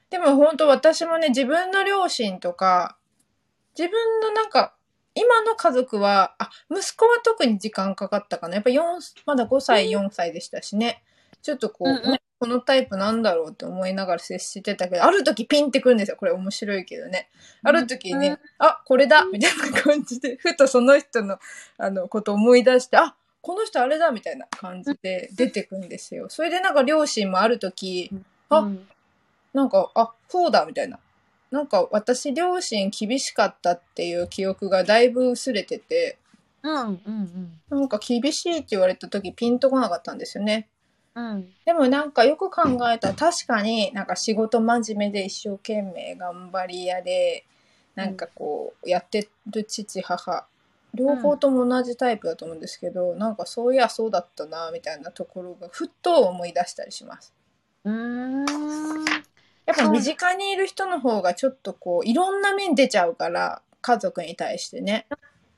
[0.10, 2.98] でも本当私もね、自分の両親とか、
[3.78, 4.76] 自分のなんか、
[5.16, 8.56] 今の家族は、あ、息子は特に時間かかったかな。
[8.56, 8.82] やっぱ4、
[9.26, 11.04] まだ5歳、4歳でしたしね。
[11.42, 16.18] ちょっとこう、うんうんこのタイプなんだろうって思いながら接してたけど、ある時ピンってくるんですよ。
[16.18, 17.30] これ面白いけどね。
[17.62, 21.38] ある時ね、うんあ、これだみたいな感じで、ふとその人の、
[21.78, 26.30] あの、ことを思い出して、あ、この人あれだみたいな感じで出てくんですよ。
[26.30, 28.10] それでなんか両親もある時、
[28.50, 28.88] あうん
[29.54, 30.98] なんか、あ、そうだみたいな。
[31.52, 36.18] なんか私両親厳しかったっていう記憶がだいぶ薄れてて、
[36.64, 37.00] うんうん
[37.70, 37.80] うん。
[37.82, 40.70] なんか厳しいって言われた時ピンとこなかったんですよね。
[41.16, 41.54] うん。
[41.66, 47.46] でもなんかよく考えたら確かになんか仕事真面目で一生懸命頑張り屋で
[47.96, 50.46] なんかこうやってる父母
[50.94, 57.34] 両方とも同じタイプだと思うんですけど、なんかそういやそうだったなみたいなところがふっと思い出したりします。
[57.86, 59.06] うーん。
[59.66, 65.06] やっぱ身近にいる人の方がちょっとこういろんな面出ちゃうから家族に対してね。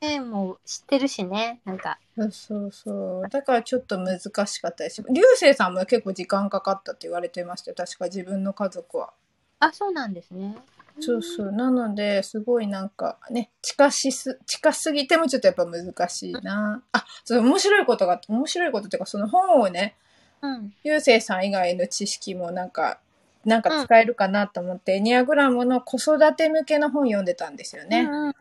[0.03, 1.61] ねもう知ってるしね。
[1.65, 1.97] なんか。
[2.15, 3.29] そうそうそう。
[3.29, 5.03] だからちょっと難しかったです。
[5.09, 7.75] 流星さんも結構時間かかったって言われてましたよ。
[7.75, 9.13] 確か自分の家族は。
[9.59, 10.55] あ、そうなんですね。
[10.99, 11.51] そうそう。
[11.51, 16.83] なので、すごいなんかね、近しす、近すぎてもちょっとやっぱ難しいな。
[16.91, 19.95] あ、そう、面白いことが、面白いことっていうか、その本をね、
[20.41, 20.73] うん。
[20.83, 22.99] 流星さん以外の知識もなんか、
[23.45, 28.01] なんか使えるかなと思って、エニアグラムの子育て向けの本読んでたんですよね。
[28.01, 28.33] うんうん。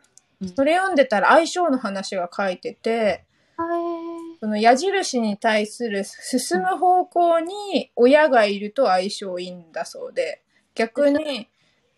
[0.49, 3.25] それ読んでたら相性の話が書いてて、
[3.57, 4.39] はい。
[4.41, 10.43] その矢印に対する進む方向に親がいると相性いいんだそうで、
[10.75, 11.49] 逆に、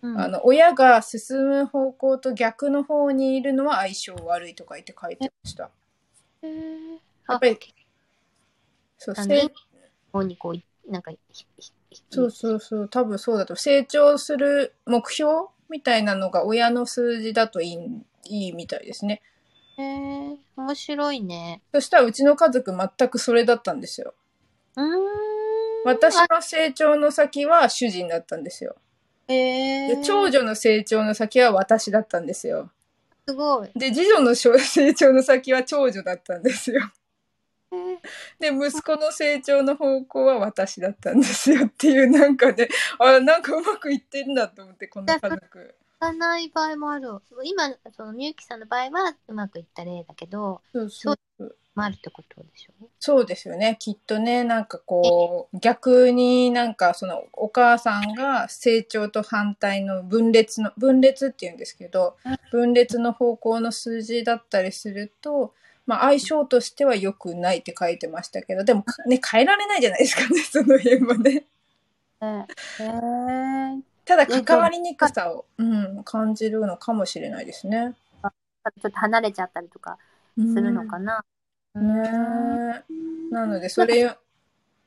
[0.02, 5.70] うんあの、親が進む方向と逆の方にいるのは相性悪いとか言って書いてました。
[6.42, 7.56] へーやっぱりあ
[8.98, 9.50] そう、あのせ
[10.12, 13.56] 方にこう、なんか、ひひひそうそうそう、多分そうだと。
[13.56, 17.78] 成長する目標みたいなのが親の数字だといい、
[18.26, 19.22] いいみたいですね。
[19.76, 21.62] へー面白いね。
[21.72, 24.14] そしたらうちの家族全くそれだったんですよ。
[24.76, 25.04] うーん。
[25.84, 28.76] 私の成長の先は主人だったんですよ。
[29.28, 32.70] へーで、長女の成長の先は私だったんですよ。
[33.26, 33.70] すごい。
[33.74, 36.80] で、次女の成長の先は長女だったんですよ。
[38.38, 45.74] で、息子の成長の方向は私だったんですよっていう、なんかね、あ、なんかうまくいってんだと思って、この家族。
[46.04, 47.08] いかない場合もある。
[47.44, 51.56] 今、そのみゆきさんの場合はうまくいった例だけど、そうそうそう。
[51.74, 52.72] まあ、あるってことでしょ？
[53.00, 53.76] そうですよね。
[53.80, 65.52] きっとね、なんかこう、逆になんかそのお母さんが成長と反対の分裂の、分裂って言うんですけどうん、分裂の方向の数字だったりすると、
[65.86, 71.44] まあ相性としては良くないって書いてましたけど、でもね、変えられないじゃないですかね、その辺はね。
[72.22, 72.46] へ
[72.84, 73.93] え。
[74.04, 77.94] ただ関わりにくさを、うん、感じるのかもしれないですね。
[78.80, 79.98] ちょっと離れちゃったりとか
[80.36, 81.24] するのかな。
[81.74, 84.16] ねえなので、それ、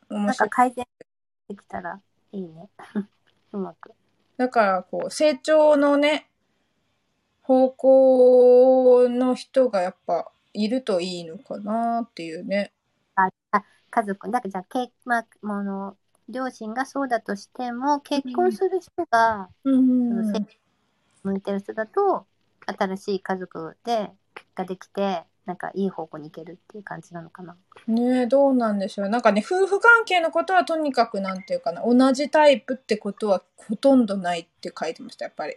[0.10, 0.36] 面なん。
[0.36, 0.86] か改善
[1.50, 2.02] できたら
[2.32, 2.70] いいね。
[3.54, 3.94] うまく。
[4.38, 6.30] だから、こう、成長のね、
[7.42, 12.74] 方向の人がやっぱいるといいのかなっていうね。
[13.16, 15.98] あ、あ家族、だからじゃあ、けまあ、もの、
[16.30, 20.46] 両親がそうだとしても、結婚する人が、うんそのせ
[21.24, 22.26] 向いてる人だと、
[22.66, 24.12] 新しい家族で、
[24.56, 27.56] ができて、なんかいい方向に行けるっていう感じなのかな。
[27.88, 29.10] ねえ、どうなんでしょう。
[29.10, 35.56] なんかね、夫婦関係のことはとにかくなんていうかな、同じタイプってことはほとんどないって書いてました、やっぱり。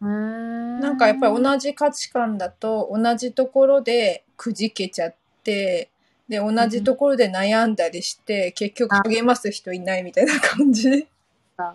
[0.00, 0.80] うーん。
[0.80, 5.90] なんかやっぱり同じ価値観だと同じところでくじけちゃって、
[6.28, 11.06] で、同じところで悩んだりして、結局励ます人いないみたいな感じ
[11.56, 11.74] あ。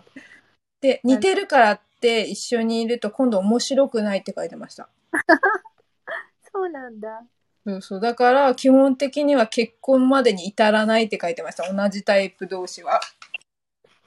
[0.80, 4.88] で、似てるからって一緒にいると今度面白くないって書いてました。
[6.52, 7.22] そうなんだ。
[7.66, 8.00] そうそう。
[8.00, 11.72] だから基本的には結婚までに至らないって書いてました。
[11.72, 13.00] 同じタイプ同士は。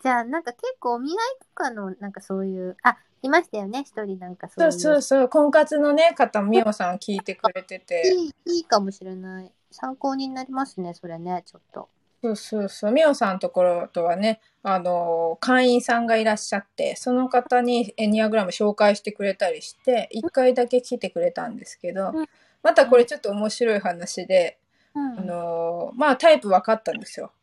[0.03, 4.79] じゃあ、なんか結構お見合いとかの、なんかそういう、あ、いましたよね、一人なんかそそうういう。
[4.79, 5.29] そうそう。
[5.29, 8.13] 婚活のね、方、みおさん聞いてくれてて。
[8.13, 9.51] いい、いいかもしれない。
[9.75, 11.89] 参考になりますね、それね、ちょっと。
[12.23, 12.91] そうそうそう。
[12.91, 22.25] みおさんのところとはね、あの、会員さんがいらっしゃって、その方にエニアグラム紹介してくれたりして、一回だけ来てくれたんですけどうん、
[22.63, 24.57] またこれちょっと面白い話で、
[24.95, 25.19] うん。
[25.19, 27.33] あの、まあタイプ分かったんですよ。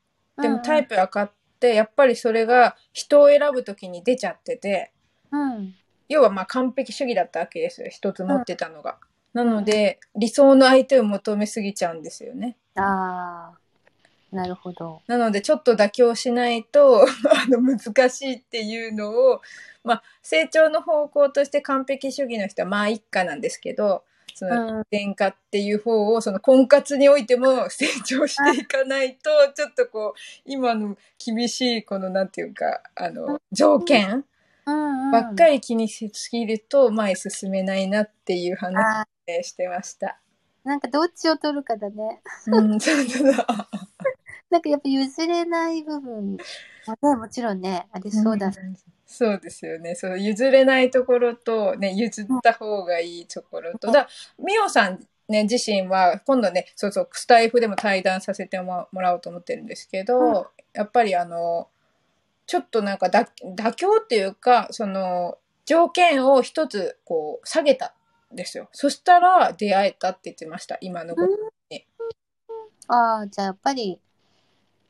[0.41, 0.91] でもタイプ。
[0.91, 4.91] プ分かって、やっぱりそれが人を選ぶときに出ちゃってて、
[5.31, 5.75] うん。
[6.09, 7.89] 要はまあ完璧主義だったわけですよ。
[7.91, 8.99] 一つ持ってたのが。
[9.35, 12.57] なので、理想の相手を求めすぎちゃうんですよね。
[12.75, 15.03] ああ、なるほど。
[15.07, 19.43] なので、ちょっと妥協しないと、 あの、難しいっていうのを、
[19.85, 24.87] まあ、成長の方向として完璧主義の人は、まあ、一家なんですけど、その、うん。
[24.91, 34.25] 殿下っていう方を、その婚活においても 成長していかないと、ちょっとこう、今の厳しい、この、なんていうか、あの、条件。
[34.65, 40.19] ばっかり気にしすぎると、前進めないなっていう話あをしてました。
[40.65, 42.23] ーなんかどっちを取るかだね。
[42.47, 43.47] うん、そうそうそう。
[44.51, 46.37] なんかやっぱ譲れない部分
[46.87, 48.49] はね、もちろんね、ありそうだ。
[48.49, 48.53] ん
[49.07, 49.95] そうですよね。
[49.95, 53.91] そう、譲れないところと、ね、譲った方がいいところと。
[53.91, 54.09] だ
[54.39, 61.69] みおさんね、自身は、今度ね、そうそう、スタイフでも対談させてもらおうと思ってるんですけど、うんやっぱりあの、
[62.47, 67.91] ちょっとなんかだ妥協っていうか、その、条件を一つ、こう、下げたん
[68.35, 68.69] ですよ。
[68.73, 71.23] そしたら出会えたって言ってました、今の子。
[72.89, 74.01] ああ、じゃあやっぱり、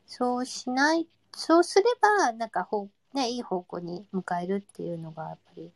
[0.06, 5.70] そうしない、そうすれば、なんかほう、ね、いい方向に向かえるっていうのが、やっぱり、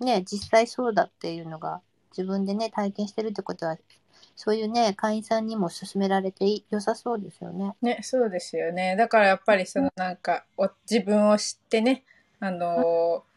[0.00, 3.76] ね、実際そうだっていうのが、自分でね、体験してるってことは、
[4.34, 7.74] そういうね、会員さんにも勧められてい良さそうですよね。
[7.82, 8.96] ね、そうですよね。
[8.96, 12.04] だからやっぱりそのなんか、お自分を知ってね、
[12.40, 13.27] あのー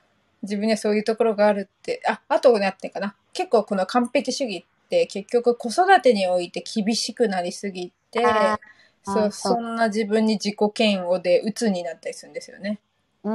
[0.43, 3.15] 自分にはそういうところがあるって、あ、あとね、ってかな。
[3.34, 8.23] 結構この完璧主義って結局子育てにおいて厳しくなりすぎて、
[9.04, 12.80] そそんな自分に自己嫌悪で鬱になったりするんですよね。
[13.23, 13.27] ひ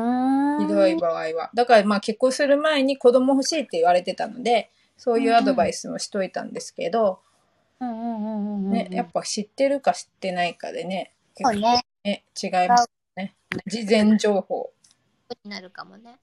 [0.66, 1.50] どい場合は。
[1.54, 7.20] だからまあ結婚する前に子供欲しいって言われてたので、そういうアドバイスもしといたんですけど、
[7.80, 8.70] うんうんうんうんうん。
[8.70, 11.84] ね、やっぱ知ってるか知ってないかでね、そうね。
[12.04, 13.34] ね、違いますね。
[13.66, 14.70] 事前情報。
[15.44, 16.18] になるかもね。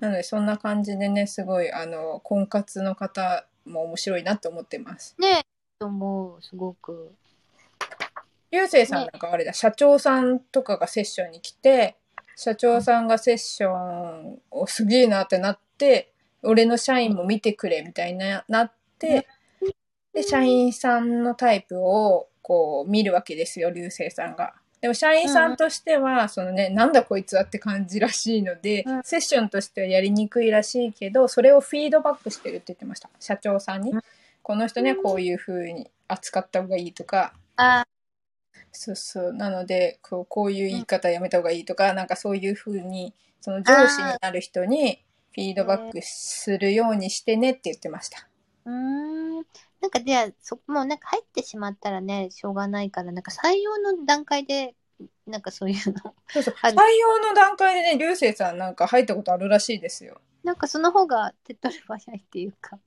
[0.00, 5.16] なので、そんな感じでね、すごい、あの、婚活の方も面白いなと思ってます。
[5.18, 5.42] ね
[5.78, 7.14] と思う、すごく。
[8.50, 11.96] 流星さんなんかあれだ、社長さんとかがセッションに来て、
[12.36, 19.26] 社長さんがセッションをすげえなってなって、俺の社員も見てくれみたいな、なって、
[20.12, 24.54] で、社員さんのタイプをこう見るわけですよ、流星さんが。
[24.80, 33.10] でも社員さんとしては、そのね、なんだこいつはって感じらしいので、うんセッションとしてはやりにくいらしいけど、それをフィードバックしてるって言ってました。
[33.18, 34.02] 社長さんにうん。
[34.42, 37.84] この人ね、こういう風に扱った方がいいとか、あ
[38.72, 39.32] そうそう。
[39.32, 48.28] なので、こうこういう言い方やめた方がいいとか、なんかそういう風に、その上司になる人にフィードバックするようにしてねって言ってました。
[48.66, 49.44] うーん。
[49.80, 54.74] なんかじゃあ、そもうなんか入ってしまったらね、しょうがないから、なんか採用の段階で、
[55.26, 56.14] なんかそういうの。
[56.28, 56.54] そうそう。
[56.54, 60.20] 採用の段階でね、流星さんなんか入ったことあるらしいですよ。
[60.42, 62.78] なんかその方が手っ取り早いっていうか。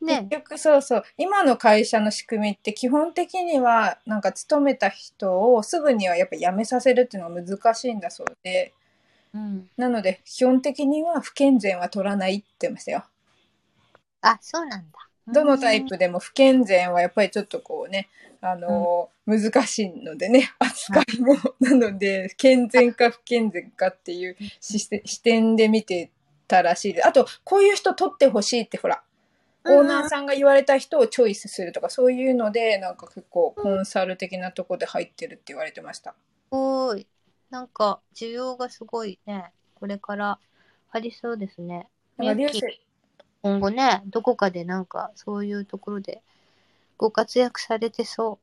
[0.00, 0.26] ね。
[0.30, 1.04] 結局そうそう。
[1.16, 8.74] 今の会社の仕組みって基本的には、なんか勤めた人をすぐにはやっぱ辞めさせるっていうのが難しいんだそうで、
[9.32, 9.70] うん。
[9.76, 13.04] なので基本的には不健全は取らないって言ってましたよ。
[14.22, 15.05] あ、そうなんだ。
[15.28, 18.08] どのタイプでも不健全はやっぱりちょっとこうね、
[18.40, 21.34] あのー難しいのでね、扱いも。
[21.58, 26.10] なので、健全か不健全かっていう視視点で見て
[26.46, 27.08] たらしいです。
[27.08, 29.02] あと、こういう人取ってほしいってほら、
[29.64, 36.12] オーナーさんが言われた人をチョイスするとか、そういうので、なんか結構コンサル的なとこで入ってるって言われてました。
[36.12, 36.16] す
[36.50, 37.06] ごい。
[37.50, 40.38] なんか、需要がすごいね、これから
[40.92, 41.88] ありそうですね。
[43.46, 46.22] 今後ね、どこかでなんか、そういうところで
[46.96, 48.38] ご活躍されてそ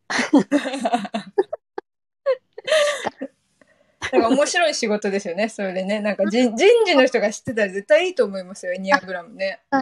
[4.11, 5.99] なんか面白い仕事ですよね、それでね。
[5.99, 9.59] なんか人人事の人が知ってたら絶対いいと思いますよ、エニアグラムね。
[9.71, 9.77] う。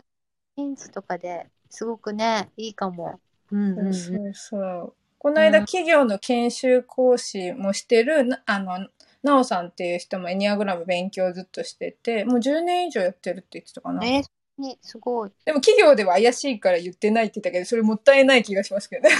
[0.71, 3.19] 現地とかですごくね、いいかも。
[3.51, 3.93] うん。
[3.93, 4.93] そうそう。
[5.17, 8.87] この間、うん企業の研修講師もしてる、なあの、
[9.23, 14.05] なおさんっていう人もエニアグラム勉強ずっとしてて、もう10年以上やってるって言ってたかな。
[14.05, 14.23] えー、
[14.57, 15.31] にすごい。
[15.45, 19.15] でも企業では怪しいから言ってないって言ったけど、それもったいない気がしますけどね。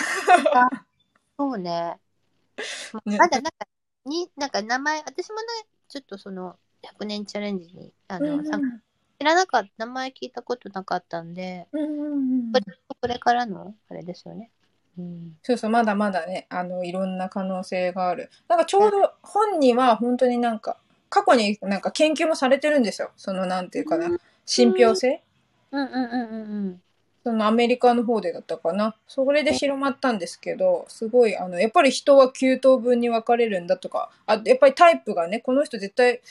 [1.38, 1.98] そうね。
[3.06, 3.52] ねまだなんか、
[4.06, 5.42] に、なんか名前、私もね、
[5.88, 8.68] ちょっとその、100年チャレンジに、あの、うん参加
[9.20, 12.66] 知らなかった、名前聞いたことなかったんで、うんうんうんこれ
[13.02, 14.52] これからの、あれですよね。
[14.98, 15.38] うん。
[15.44, 18.30] そうそう、まだまだね、あの、いろんな可能性がある。
[18.48, 20.78] なんかちょうど本には本当になんか、
[21.10, 23.12] 過去になんか研究もされてるんですよ。
[23.16, 24.10] そのなんていうかな、
[24.46, 25.22] 信憑性？
[25.72, 26.82] うんうんうんうんうん。
[27.24, 28.96] そのアメリカの方でだったかな。
[29.08, 36.22] それで広まったんですけど、すごい、あの、やっぱり人は9等分に分かれるんだとか、あやっぱりタイプがね、この人絶対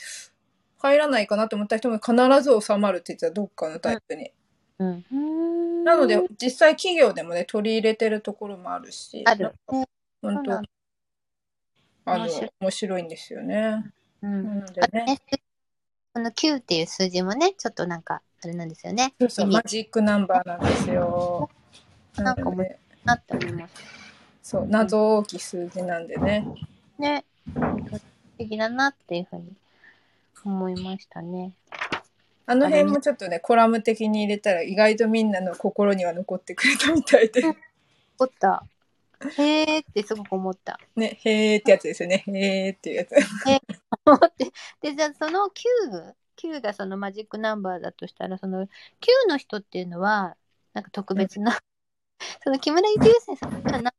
[0.79, 4.31] 入らないかなと思った人も必ず収まるって言ってた、どっかのタイプに。
[4.79, 5.83] うん。
[5.85, 9.53] なので、実際企業でもね、取り入れてるところもあるし、ある。
[9.71, 9.85] ね
[10.21, 10.61] 本当
[12.03, 12.27] あの
[12.59, 13.91] 面白い、んですよね。
[14.21, 14.43] うん。
[14.43, 15.19] なのでね、
[16.13, 19.13] この9っていう数字もね、ちょっとなんか、あれなんですよね。
[19.19, 21.49] そうそう、マジックナンバーなんですよ。
[22.17, 23.73] なんかなので、なって思います。
[24.43, 26.45] そう、謎大きい数字なんでね。
[26.99, 27.23] ね。
[27.55, 28.01] 素
[28.37, 29.53] 敵だなっていうふうに
[30.43, 31.53] 思いましたね。
[32.45, 37.41] あの辺もちょっとね、コラム的に入れたら意外とみんなの心には残ってくれたみたいで。
[37.41, 37.55] 思
[38.25, 38.65] った。
[39.37, 40.77] へーってすごく思った。
[40.97, 42.25] ね、へーってやつですよね。
[42.27, 43.11] へーっていうやつ。
[44.05, 44.51] 思って。
[44.81, 48.67] で、じゃあその9、9がそのマジックナンバーだとしたら、その9
[49.29, 50.35] の人っていうのは、
[50.73, 51.59] なんか特別な
[52.43, 53.91] その木村祐介さんは何の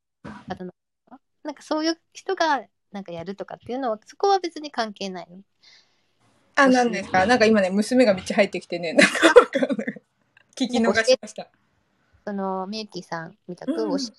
[0.49, 0.73] 方なの
[1.11, 5.43] かなんかそういう人がなんかやるとかっていうのは、そこは別に関係ないの？
[6.57, 7.27] あ、なんですか？
[7.27, 10.03] なんか今ね、娘がめっちゃ入ってきてね、なんかわかんない
[10.55, 11.49] 聞き逃しました。
[12.25, 14.13] その、みゆきさんみたく、うんおし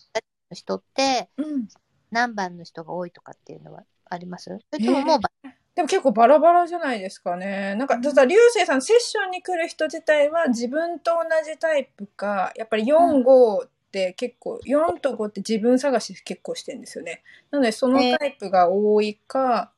[0.51, 1.67] の人ってうん。
[2.11, 4.45] 何番の人が多いとかっていうのはあります？
[4.71, 5.31] それとももうば、
[5.75, 7.73] でも結構バラバラじゃないですかね。
[7.75, 17.23] なんか、ただ、流星さん、セッションに来る人自体は自分と同じタイプか、やっぱり4、5って結構、4と5って自分探し結構してるんですよね。
[17.49, 19.71] なので、そのタイプが多いか、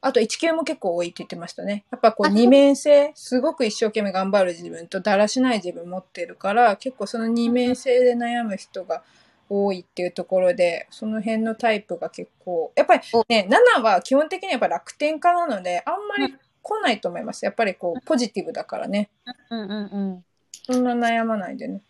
[0.00, 1.84] あと1級も結構多いって言ってましたね。
[1.90, 9.02] やっぱこうあ二面性、すごく一生懸命頑張る自分とだらしない自分持ってるから、結構その二面性で悩む人が
[9.48, 17.44] 多いっていうところで、その辺のタイプが結構、やっぱりね、7は基本的にやっぱ楽天家なので、あんまり来ないと思います。
[17.44, 19.10] やっぱりこう、ポジティブだからね。
[19.50, 19.74] うんうんう
[20.16, 20.24] ん。
[20.64, 21.80] そんな悩まないでね。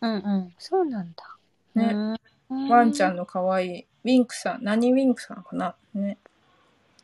[0.00, 0.54] うんうん。
[0.58, 1.36] そうなんだ。
[1.74, 5.74] ねうんワンちゃんの可愛い、ウィンクさん、何ウィンクさんかな？
[5.94, 6.18] ね。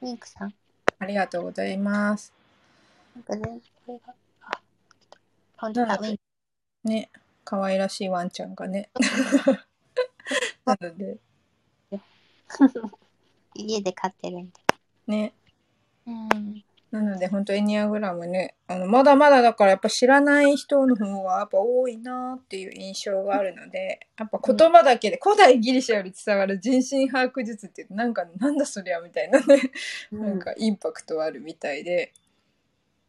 [0.03, 0.55] ウィンクさん。
[0.99, 2.35] ありがとうございます。
[3.15, 4.61] なんかね、これが、あ、
[5.01, 5.19] 来た
[5.57, 6.21] 本当だ、ウィンク。
[6.85, 7.11] ね。
[7.45, 8.91] 可愛らしいワンちゃんがね。
[10.69, 11.19] なので、
[13.55, 14.53] 家で飼ってるんで。
[15.07, 15.33] ね。
[16.07, 16.65] うん。
[16.91, 29.71] なので、本当エニアグラムね、あの、まだまだだからやっぱ知らない人の方がやっぱ多いなっていう印象があるので、やっぱ言葉だけで古代ギリシャより伝わる人心把握術ってなんか、なんだそりゃみたいなね、
[30.11, 32.15] なんかインパクトあるみたいで、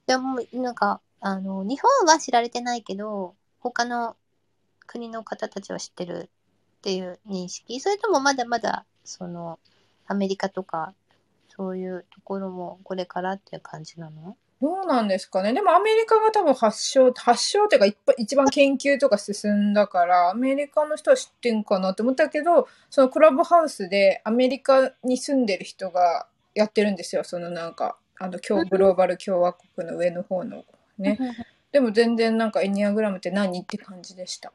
[0.09, 4.17] でも、なんか、あの、日本は知られてないけど、他の
[4.87, 6.31] 国の方たちは知ってる
[6.79, 9.59] っていう認識それともまだまだ、その、
[10.07, 10.93] アメリカとか、
[11.49, 14.37] そういうところもこれからっていう感じなの？
[14.61, 15.53] どうなんですかね。
[15.53, 27.23] でもアメリカが多分発祥、発祥っていうか一番研究とか進んだから、アメリカの人は知ってんかなって思ったけど、そのクラブハウスでアメリカに住んでる人がやってるんですよ。
[27.23, 30.63] そのなんか、あの、今日グローバル共和国の上の方の
[30.97, 31.17] ね。
[31.71, 33.61] でも全然なんかエニアグラムって何？
[33.61, 34.51] って感じでした。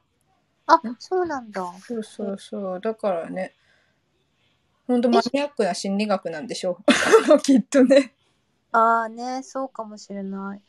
[0.66, 1.62] あ、そうなんだ。
[1.86, 2.80] そうそうそう。
[2.80, 3.52] だからね、
[4.86, 6.78] ほんとマニアックな心理学なんでしょ
[7.32, 7.38] う。
[7.40, 8.12] きっとね。
[8.72, 10.62] ああね、そうかもしれない。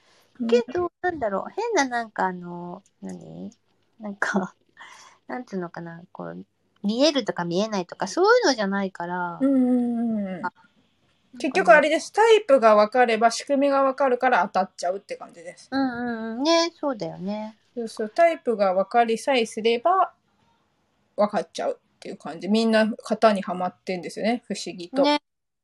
[0.48, 3.52] けど、なんだろう、変ななんかあの、何？
[4.00, 4.56] なんか、
[5.28, 6.46] なんていうのかな、こう、
[6.84, 10.52] 見えるとか見えないとか、そういうのじゃないから、うんうんうんあ
[11.40, 12.12] 結局あれです。
[12.12, 15.70] タイプが分かれば仕組みが分かるから当たっちゃうって感じです。
[15.72, 17.58] うんうんうん、ね、そうだよね。
[17.76, 18.10] そうそう。
[18.10, 20.14] タイプが分かりさえすれば
[21.16, 22.48] 分かっちゃうっていう感じ。
[22.48, 24.44] みんな型にはまってんですよね。
[24.48, 25.04] 不思議と。
[25.04, 25.22] ね。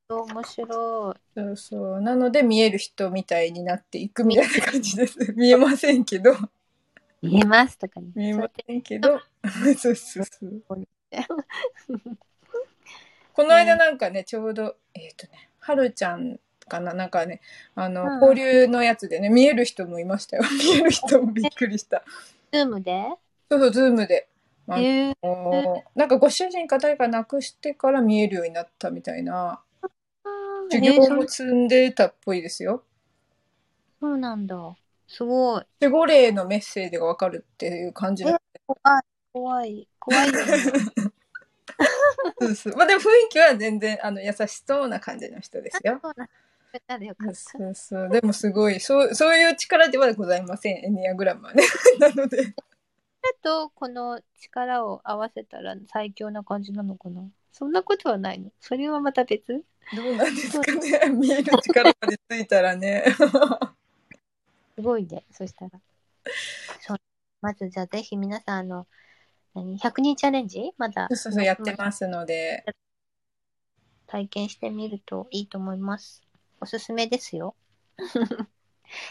[0.10, 1.40] 面白い。
[1.40, 2.02] そうそう。
[2.02, 5.34] なので見える人みたいになっていくみたいな感じです。
[5.36, 6.36] 見えませんけど。
[7.22, 8.08] 見えますとかね。
[8.16, 9.20] 見えませんけど。
[9.78, 10.62] そうそうそう。
[13.34, 16.94] この間なんかね、ちょうど、えっ、とね、はるちゃんかな？
[16.94, 17.40] なんかね、
[17.76, 20.44] あの、うん交流のやつでね、見える人もいましたよ。
[20.52, 22.04] 見える人もびっくりした。
[22.52, 23.06] Zoomで？
[23.50, 24.28] そうそう、 Zoomで。
[24.68, 29.62] あのえー、なんかご主人か誰か亡くしてから見えるようになったみたいな、
[30.70, 32.84] 授えーも積んでたっぽいですよ。
[34.00, 34.76] そうなんだ。
[35.08, 35.66] すごい。
[35.82, 38.40] 守護霊のメッセージがわかるっていう感じの。
[38.66, 39.04] 怖い。
[39.34, 39.88] 怖い。
[40.00, 40.42] 怖いよね。
[42.40, 42.76] そうそう。
[42.76, 46.00] まあでも雰囲気は全然、あの、優しそうな感じの人ですよ。
[46.02, 47.06] そうなんだ。
[47.06, 47.36] よかった。
[47.36, 48.10] そうそう。
[48.10, 51.64] でもすごい、そう、そういう力ではございません、エニアグラムはね。
[52.00, 52.54] なので。
[53.44, 57.24] とこの力を合わせたら最強な感じなのかな？
[57.52, 58.52] そんなことはないの？
[58.60, 59.64] それはまた別？
[59.96, 61.10] どうなんですかね。
[61.14, 63.06] 見える力までついたらね。
[64.76, 65.24] すごいね。
[65.32, 65.72] そしたら。
[66.82, 66.98] そう。
[67.42, 68.88] まずじゃあぜひ皆さん、あの、
[69.54, 70.72] 何 ?100 人チャレンジ？
[70.78, 72.64] まだそうそうやってますので。
[74.08, 76.22] 体験してみるといいと思います。
[76.60, 77.56] おすすめですよ。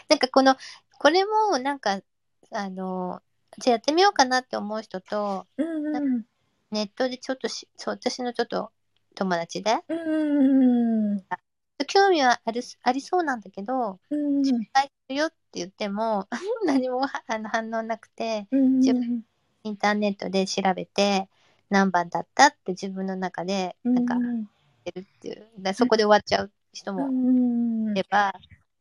[0.09, 0.55] なんかこの、
[0.99, 2.01] これもなんか、
[2.51, 3.21] あの、
[3.57, 6.25] じゃあやってみようかなって思う人と、うんうん。
[6.69, 8.71] ネットでちょっとし、そう、私のちょっと
[9.15, 11.25] 友達で、うんうん
[11.87, 14.45] 興味はあるありそうなんだけど、うん。
[14.45, 16.27] 失敗するよって言っても、
[16.65, 18.93] 何もはあの反応なくて、うん自
[19.63, 21.27] インターネットで調べて、
[21.69, 24.47] 何番だったって自分の中で、なんか、うん
[24.83, 28.33] てるっていう、だそこで終わっちゃう人もうんいれば、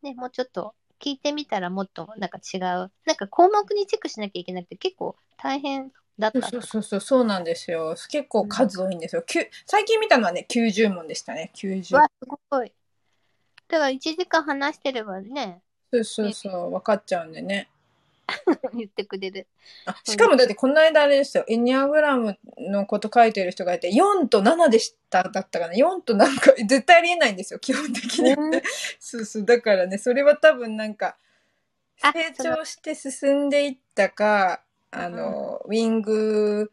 [0.02, 7.94] ね、もうちょっと聞いてみたらもっとなんか違う、なんか項目にチェックしなきゃいけなくて結構大変だったそうそうそうそうなんですよ。
[8.10, 9.22] 結構数多いんですよ。
[9.22, 11.50] きゅ最近見たのはね、90問でしたね。
[11.54, 11.96] 90。
[11.96, 12.72] わ、すごい。
[13.68, 15.62] だから1時間話してればね、
[15.92, 17.68] そうそうそう、分かっちゃうんでね。
[18.74, 19.46] 言ってくれる。
[19.86, 25.74] あしかもだってこの間あれですよ、エニアグラムのこと書いてる人がいて、4と7でしただったかな。
[25.74, 28.34] 4となんか絶対ありえないんですよ、基本的に。
[28.98, 29.44] そうそう。
[29.44, 31.16] だからね、それは多分なんか、
[32.02, 36.72] あ成長して進んでいったか、あの、ウィング、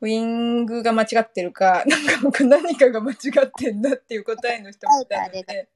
[0.00, 5.68] ウィングが間違ってるか、 なんか僕何かが間違ってんだっていう答えの人もいたので、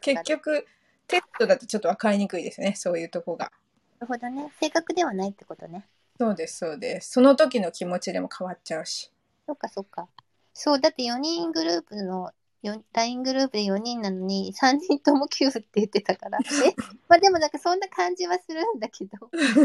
[0.00, 0.66] 結局、
[1.06, 3.52] テストだとちょっと分かりにくいですね、そういうとこが。
[3.98, 4.52] なるほどね。
[4.60, 5.86] 正確ではないってことね。
[6.18, 7.12] そうです、そうです。
[7.12, 9.10] その時の気持ちでも変わっちゃうし。
[9.46, 10.08] そっかそっか。
[10.54, 12.32] そう、だって4人グループの、
[12.62, 16.38] よ LINE グループで4人なのに、3人とも9って言ってたから。
[16.64, 16.74] え？
[17.08, 19.60] まあでもなんかそんな感じはするんだけど、3人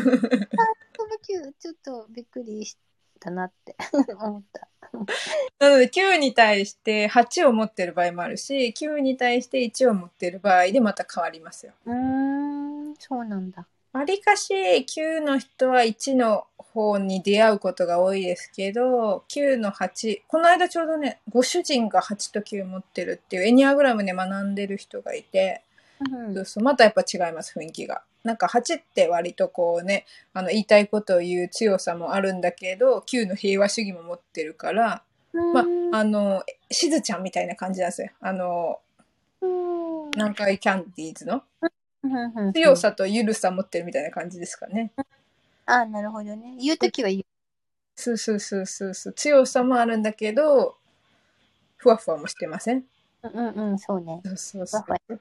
[0.93, 2.77] とも9、ちょっとびっくりし
[3.19, 3.75] たなって
[4.19, 4.67] 思った。
[5.59, 11.73] なので9に対して8を持ってる場合もあるし、9に対して1を持ってる場合でまた変わりますよ。
[11.85, 11.93] うー
[12.91, 13.65] ん、そうなんだ。
[13.93, 25.63] わりかし9の人は1の方に出会うことが多いですけど、9の8、この間ちょうどね、ご主人が8と9持ってるっていうエニアグラムで学んでる人がいて、
[25.99, 28.01] うんそうそうまたやっぱ違います、雰囲気が。
[28.23, 35.61] なんか8って割とこうね、あの言いたいことを言う強さもあるんだけど、9の平和主義も持ってるから、ま
[35.93, 38.09] あ、あの、しずちゃんみたいな感じなんですよ。
[38.21, 38.79] あの、
[39.41, 39.71] うん
[40.11, 41.43] 南海キャンディーズの
[42.53, 44.91] 強さとゆるさ持ってるみたいな感じですかね。
[45.65, 46.55] あなるほどね。
[46.59, 47.23] 言うときは言う。
[47.95, 49.13] そうそうそうそうそう。
[49.13, 50.77] 強さもあるんだけど、
[51.77, 52.83] ふわふわもしてません？
[53.23, 54.21] うんうんうん、そうね。
[54.23, 55.19] そうそうそふわう。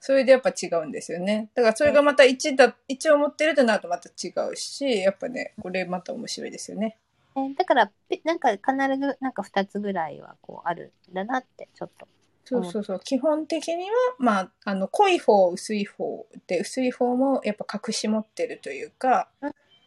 [0.00, 1.50] それでやっぱ違うんですよね。
[1.54, 6.96] だからそれがまた1だ、1を持ってるとなるとまた違うし、やっぱね、これまた面白いですよね。
[7.36, 8.62] えだから、ぺなんか必
[8.98, 12.08] ずなんか2つぐらいはこうあるんだなって、ちょっと。
[12.50, 13.00] そうそうそう。
[13.00, 19.28] 基本的には、まあ、あの、濃い方、薄い方で、薄い方もやっぱ隠し持ってるというか、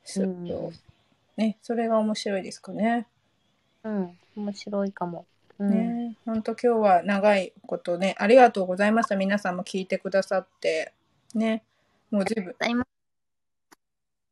[0.06, 0.48] そううん
[1.36, 3.06] ね、それが面白いですかね。
[3.84, 5.26] うん、面白いかも。
[5.60, 9.18] うん、ね、本当今日は長いことね、ありがとうございました。
[9.18, 10.94] 皆さんも聞いてくださって、
[11.36, 11.64] ね、
[12.12, 12.88] もう随分、ざいま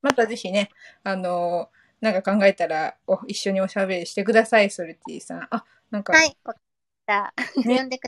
[0.01, 0.69] またぜひね、
[1.03, 1.69] あの
[1.99, 5.47] なんか考えたらお一緒におしゃべりしてください、ソルティさん。
[5.51, 6.63] あ、なんか、はい、わかっ
[7.05, 7.34] た。
[7.65, 8.07] ね 呼んでく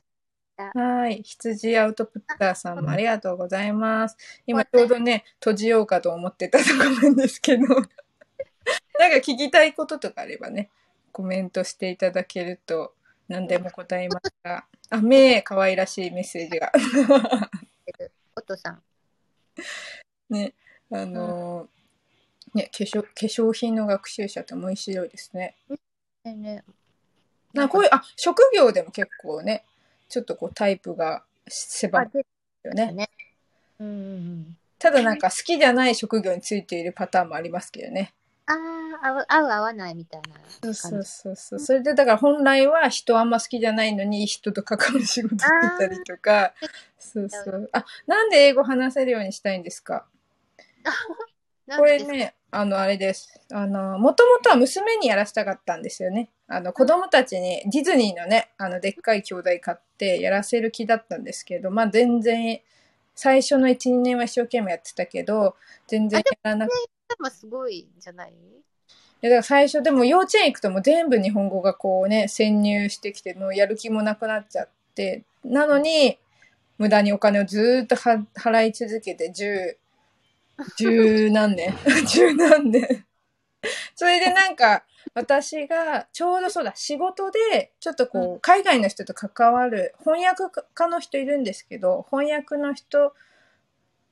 [0.73, 1.21] はい。
[1.23, 4.17] 羊アウトプッターさんもありがとうございます。
[4.45, 10.69] 今ちょうどね、閉じようかと思ってたところなんですけど、 なんか聞きたいこととかあればね、
[11.11, 12.95] コメントしていただけると
[13.27, 14.65] 何でも答えますが。
[14.89, 16.71] あ、め可愛らしいメッセージが。
[18.35, 18.83] お父さん。
[20.29, 20.53] ね、
[20.91, 21.73] あのー
[22.53, 25.55] ね、化粧、化粧品の学習者って面白いですね。
[26.23, 26.63] ねね
[27.53, 29.65] なこういう、あ、職業でも結構ね、
[30.13, 32.09] ちょっとこうタイプが狭い
[32.63, 32.91] よね。
[32.91, 33.09] ね。
[33.79, 34.55] うん。
[34.77, 38.13] ただなんか好きじゃない職業についているパターンもありますけどね。
[38.45, 38.53] あ
[39.01, 41.03] あ、合う合わないみたいなそうそう。
[41.03, 41.59] そうそう。
[41.59, 46.53] それでだから本来は人あんま好きじゃないのに人と関わる仕事してたりとか。
[46.99, 47.69] そうそう。
[47.73, 50.05] あ、なんで英語話せるようにしたいんですか？
[51.75, 53.41] これね、あの、あれです。
[53.51, 56.29] あの、もともとは娘にやらせたかったんですよね。
[56.55, 62.61] あの、子供たちにディズニーのね、あの、でっかい兄弟買ってやらせる気だったんですけど、まあ全然、
[63.15, 65.55] 最初の1、2年は一生懸命やってたけど、
[65.87, 66.89] 全然やらなくて。
[67.09, 68.31] でもすごいじゃない？
[68.31, 76.17] いやだから最初でも幼稚園行くともう全部日本語がこうね、潜入してきて、もうやる気もなくなっちゃって、なのに、
[76.77, 79.77] 無駄にお金をずーっとは払い続けて、十、
[80.77, 81.73] 十何年
[82.07, 83.05] 十何年。
[83.95, 84.83] それでなんか、
[85.13, 90.43] 私がちょうどそうだ、仕事で、ちょっとこう、海外の人と関わる、翻訳
[90.73, 93.13] 家の人いるんですけど、翻訳の人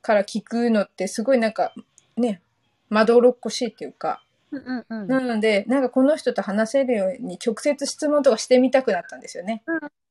[0.00, 1.74] から聞くのってすごいなんか、
[2.16, 2.42] ね、
[2.88, 5.08] まどろっこしいっていうか、うんうんうん。
[5.08, 9.62] なので、なんかこの人と話せるように直接質問とかしてみたくなったんですよね。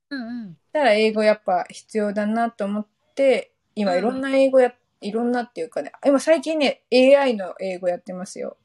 [0.10, 0.58] うんうん。
[0.74, 2.86] だから英語やっぱ必要だなと思っ
[3.16, 8.58] て、今うんいろんな英語や、いろんなっていうかね、今最近ね、AI の英語やってますよ。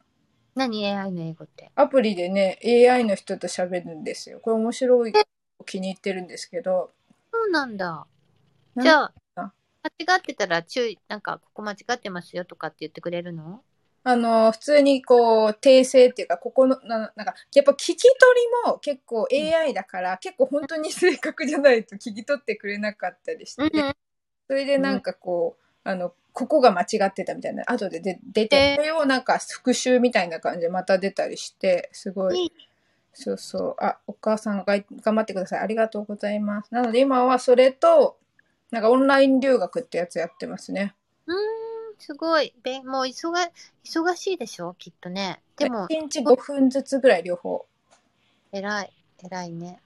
[0.57, 1.71] 何 AI の英語って？
[1.75, 4.41] アプリでね、AI の人と喋るんですよ。
[4.41, 5.13] これ面白い、
[5.67, 6.91] 気に入ってるんですけど。
[7.33, 8.07] そうなんだ。
[8.77, 9.53] じゃああ、
[9.99, 13.63] 間違ってたら注意、なんか、ここ間違ってますよとかって言ってくれるの？
[14.05, 18.09] あの、普通にこう、訂正っていうか、ここの、ななんか、やっぱ聞き取
[18.65, 23.97] りも結構 AI だから、結構本当に正確じゃないと聞き取ってくれなかったりして、うん
[24.49, 32.53] それでなんかこう、あの、ここが間違ってたみたいな、後でで出て、えーそれをなんか復習みたいな感じでまた出たりして、すごい、
[33.15, 34.65] そうそう、あ、お母さんが
[35.01, 35.61] 頑張ってください。
[35.61, 36.75] ありがとうございます。
[36.75, 38.19] なので今はそれと、
[38.71, 40.95] なんかオンライン留学ってやつやってますね。
[41.27, 41.39] うーん。
[41.99, 42.53] すごい。
[42.63, 43.33] べもう忙
[43.83, 45.41] 忙しいでしょきっとね。
[45.57, 47.65] でも、1日5分ずつぐらい両方。
[48.53, 48.93] 偉い。
[49.25, 49.81] 偉いね。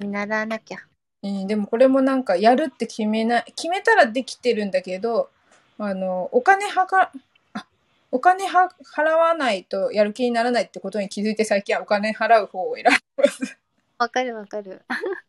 [0.00, 0.78] 見習わなきゃ。
[1.22, 5.30] うん、でもこれもなんかやるって決めない、決めたらできてるんだけど、
[5.78, 7.10] あの、お金はか、
[7.52, 7.66] あ、
[8.10, 13.58] お金は払わないとやる気にならないってことに気づいて最近はお金払う方を選びます。
[13.98, 14.82] わかるわかる。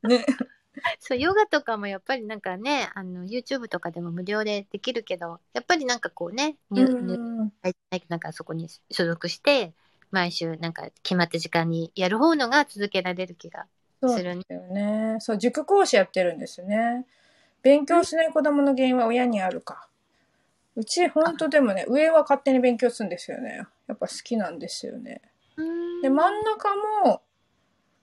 [0.04, 0.26] ね。
[1.00, 7.20] そう、ヨガとかもやっぱりなんかね、あの、YouTube とかでも無料でできるけど、やっぱりなんかこうね、う入。
[8.10, 9.74] なんかそこに所属して、
[10.12, 13.66] 毎週なんか決まった時間にやる方のが続けられる気が
[14.02, 14.41] するね。
[14.48, 15.18] だよね。
[15.20, 17.06] そう、塾講師やってるんですね。
[17.62, 19.88] 勉強しない子供の原因は親にあるか。
[20.76, 23.65] うち、ほんとでもね、上は勝手に勉強するんですよね。
[23.88, 25.21] やっぱ好きなんですよね。
[26.01, 27.21] で、真ん中も、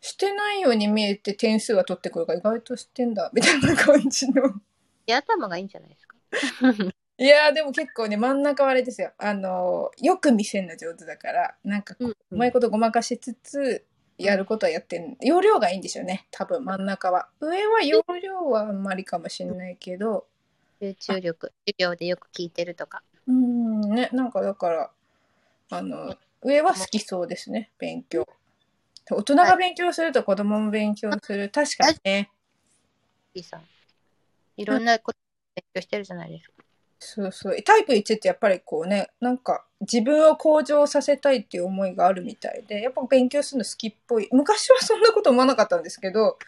[0.01, 4.61] してないように見えて点数が取ってくるから意外としてんだ、みたいな感じの。
[5.07, 6.17] で頭がいいんじゃないですか。
[7.19, 9.13] いやーでも結構ね、真ん中はあれですよ。
[9.19, 13.85] あのーよく見せるの上手だから、なんかこう、うんうまいことごまかしつつ、
[14.19, 16.27] やることはやってん容量がいいんでしょうね。
[16.31, 17.29] 多分真ん中は。
[17.41, 20.27] 上は容量はあんまりかもしれないけど、
[20.83, 23.05] 集中力、授業でよく聞いてるとか。
[23.29, 24.91] うーん、ね、なんかだから、
[25.71, 28.27] あの、上は好きそうですね、勉強。
[29.09, 31.51] 大人が勉強すると子供も勉強する。
[31.51, 32.31] 確かにね。
[33.43, 33.63] さん。
[34.57, 35.19] いろんなこと
[35.55, 36.55] 勉強してるじゃないですか。
[36.99, 37.63] そうそう。
[37.63, 44.29] タイプ1ってやっぱりこうね、なんか自分を向上させたいっていう思いがあるみたいで、やっぱ勉強するの好きっぽい。
[44.33, 46.39] 昔はそんなこと思わなかったんですけど、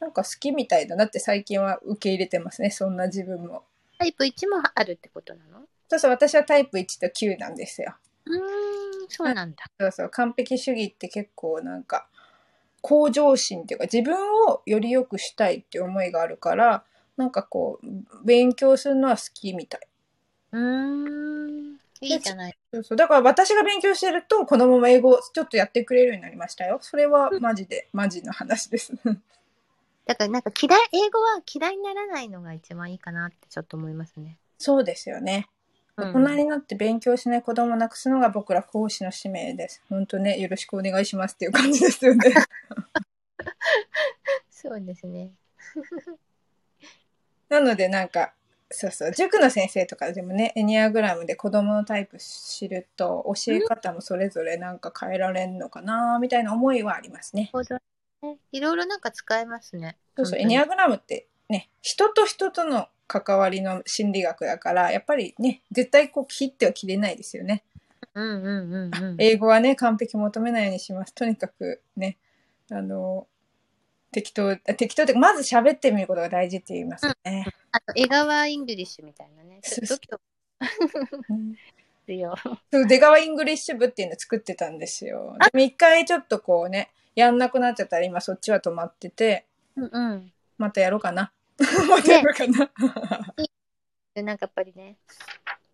[0.00, 3.64] なんか好きみたいだなって最近は受け入れてますね、そんな自分も。
[3.98, 5.66] タイプ1もあるってことなの？
[5.88, 7.96] そうそう、私はタイプ1と9なんですよ。
[8.26, 8.40] うーん、
[9.08, 9.64] そうなんだ。
[9.80, 12.06] そうそう、完璧主義って結構なんか、
[12.80, 16.84] 向上心っていうか自分をより良くしたいっていう思いがあるから、
[17.16, 17.86] なんかこう、
[18.24, 19.80] 勉強するのは好きみたい。
[20.52, 22.56] うーん、いいじゃない。
[22.72, 22.96] そうそう。
[22.96, 26.78] だから私が勉強してると子供も英語ちょっとやってくれるようになりましたよ。
[26.80, 28.92] それはマジで、マジの話です。
[30.08, 34.38] だからなんか嫌い、英語は嫌いにならないのが一番いいかなってちょっと思いますね。
[34.56, 35.48] そうですよね。
[35.98, 39.82] うん大人になって勉強しない子供をなくすのが僕ら講師の使命です。
[39.90, 42.32] 本当ね、よろしくお願いしますっていう感じですよね。
[44.48, 45.32] そうですね。
[47.50, 48.32] なのでなんか、
[48.70, 57.50] そうそう、塾の先生とかでもね、エニアグラムで子供のタイプ知ると、教え方もそれぞれなんか変えられんのかな、みたいな思いはありますね。
[57.52, 57.82] ほどね。
[58.52, 59.96] いろいろなんか使えますね。
[60.16, 67.64] そうそう、エニアグラムってね、人と人との関わりの心理学だから、やっぱりね、絶対こう切っては切れないですよね。
[68.14, 69.16] うんうんうんうん。
[69.18, 71.14] 英語はね、完璧求めないようにします。
[71.14, 72.18] とにかくね、
[72.70, 73.26] あの、
[74.10, 77.46] 適当、あ適当ってまず喋ってみることが大事って言いますね。
[77.72, 79.60] あと、出川イングリッシュみたいなね。
[79.62, 80.20] そうそう度
[81.30, 81.54] うん
[82.08, 82.34] 胸よ。
[82.72, 85.36] そう、出川イングリッシュ部っていうの作ってたんですよ。
[85.52, 89.44] でも一回ちょっとこうね、やんなくなっちゃったら今そっちは止まってて、
[89.76, 90.32] うんうん。
[90.56, 91.32] またやろうかな。
[91.58, 92.70] またやろうかな。
[94.14, 94.98] で、なんかやっぱりね、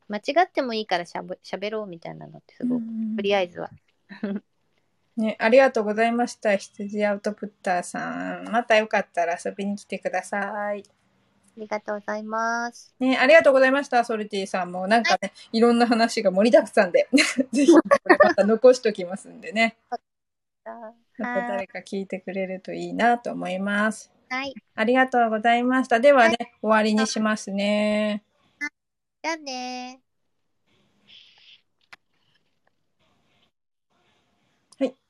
[0.08, 2.84] 間違ってもいいからしゃべ喋ろうみたいなのってすごく、
[3.16, 3.70] とりあえずは。
[5.18, 6.56] ね、ありがとうございました。
[6.56, 8.48] 羊アウトプッターさん。
[8.48, 10.82] またよかったら遊びに来てください。
[11.56, 12.94] ありがとうございます。
[12.98, 14.02] ね、ありがとうございました。
[14.04, 14.88] ソルティさんも。
[14.88, 17.06] なんかね、いろんな話が盛りだくさんで、
[17.52, 19.76] ぜひまた残しときますんでね。
[21.18, 24.10] また誰か聞いてくれるといいなと思います。
[24.28, 24.54] はい。
[24.74, 26.00] ありがとうございました。
[26.00, 28.24] ではね、終わりにしますね。
[29.22, 34.94] じゃあねー。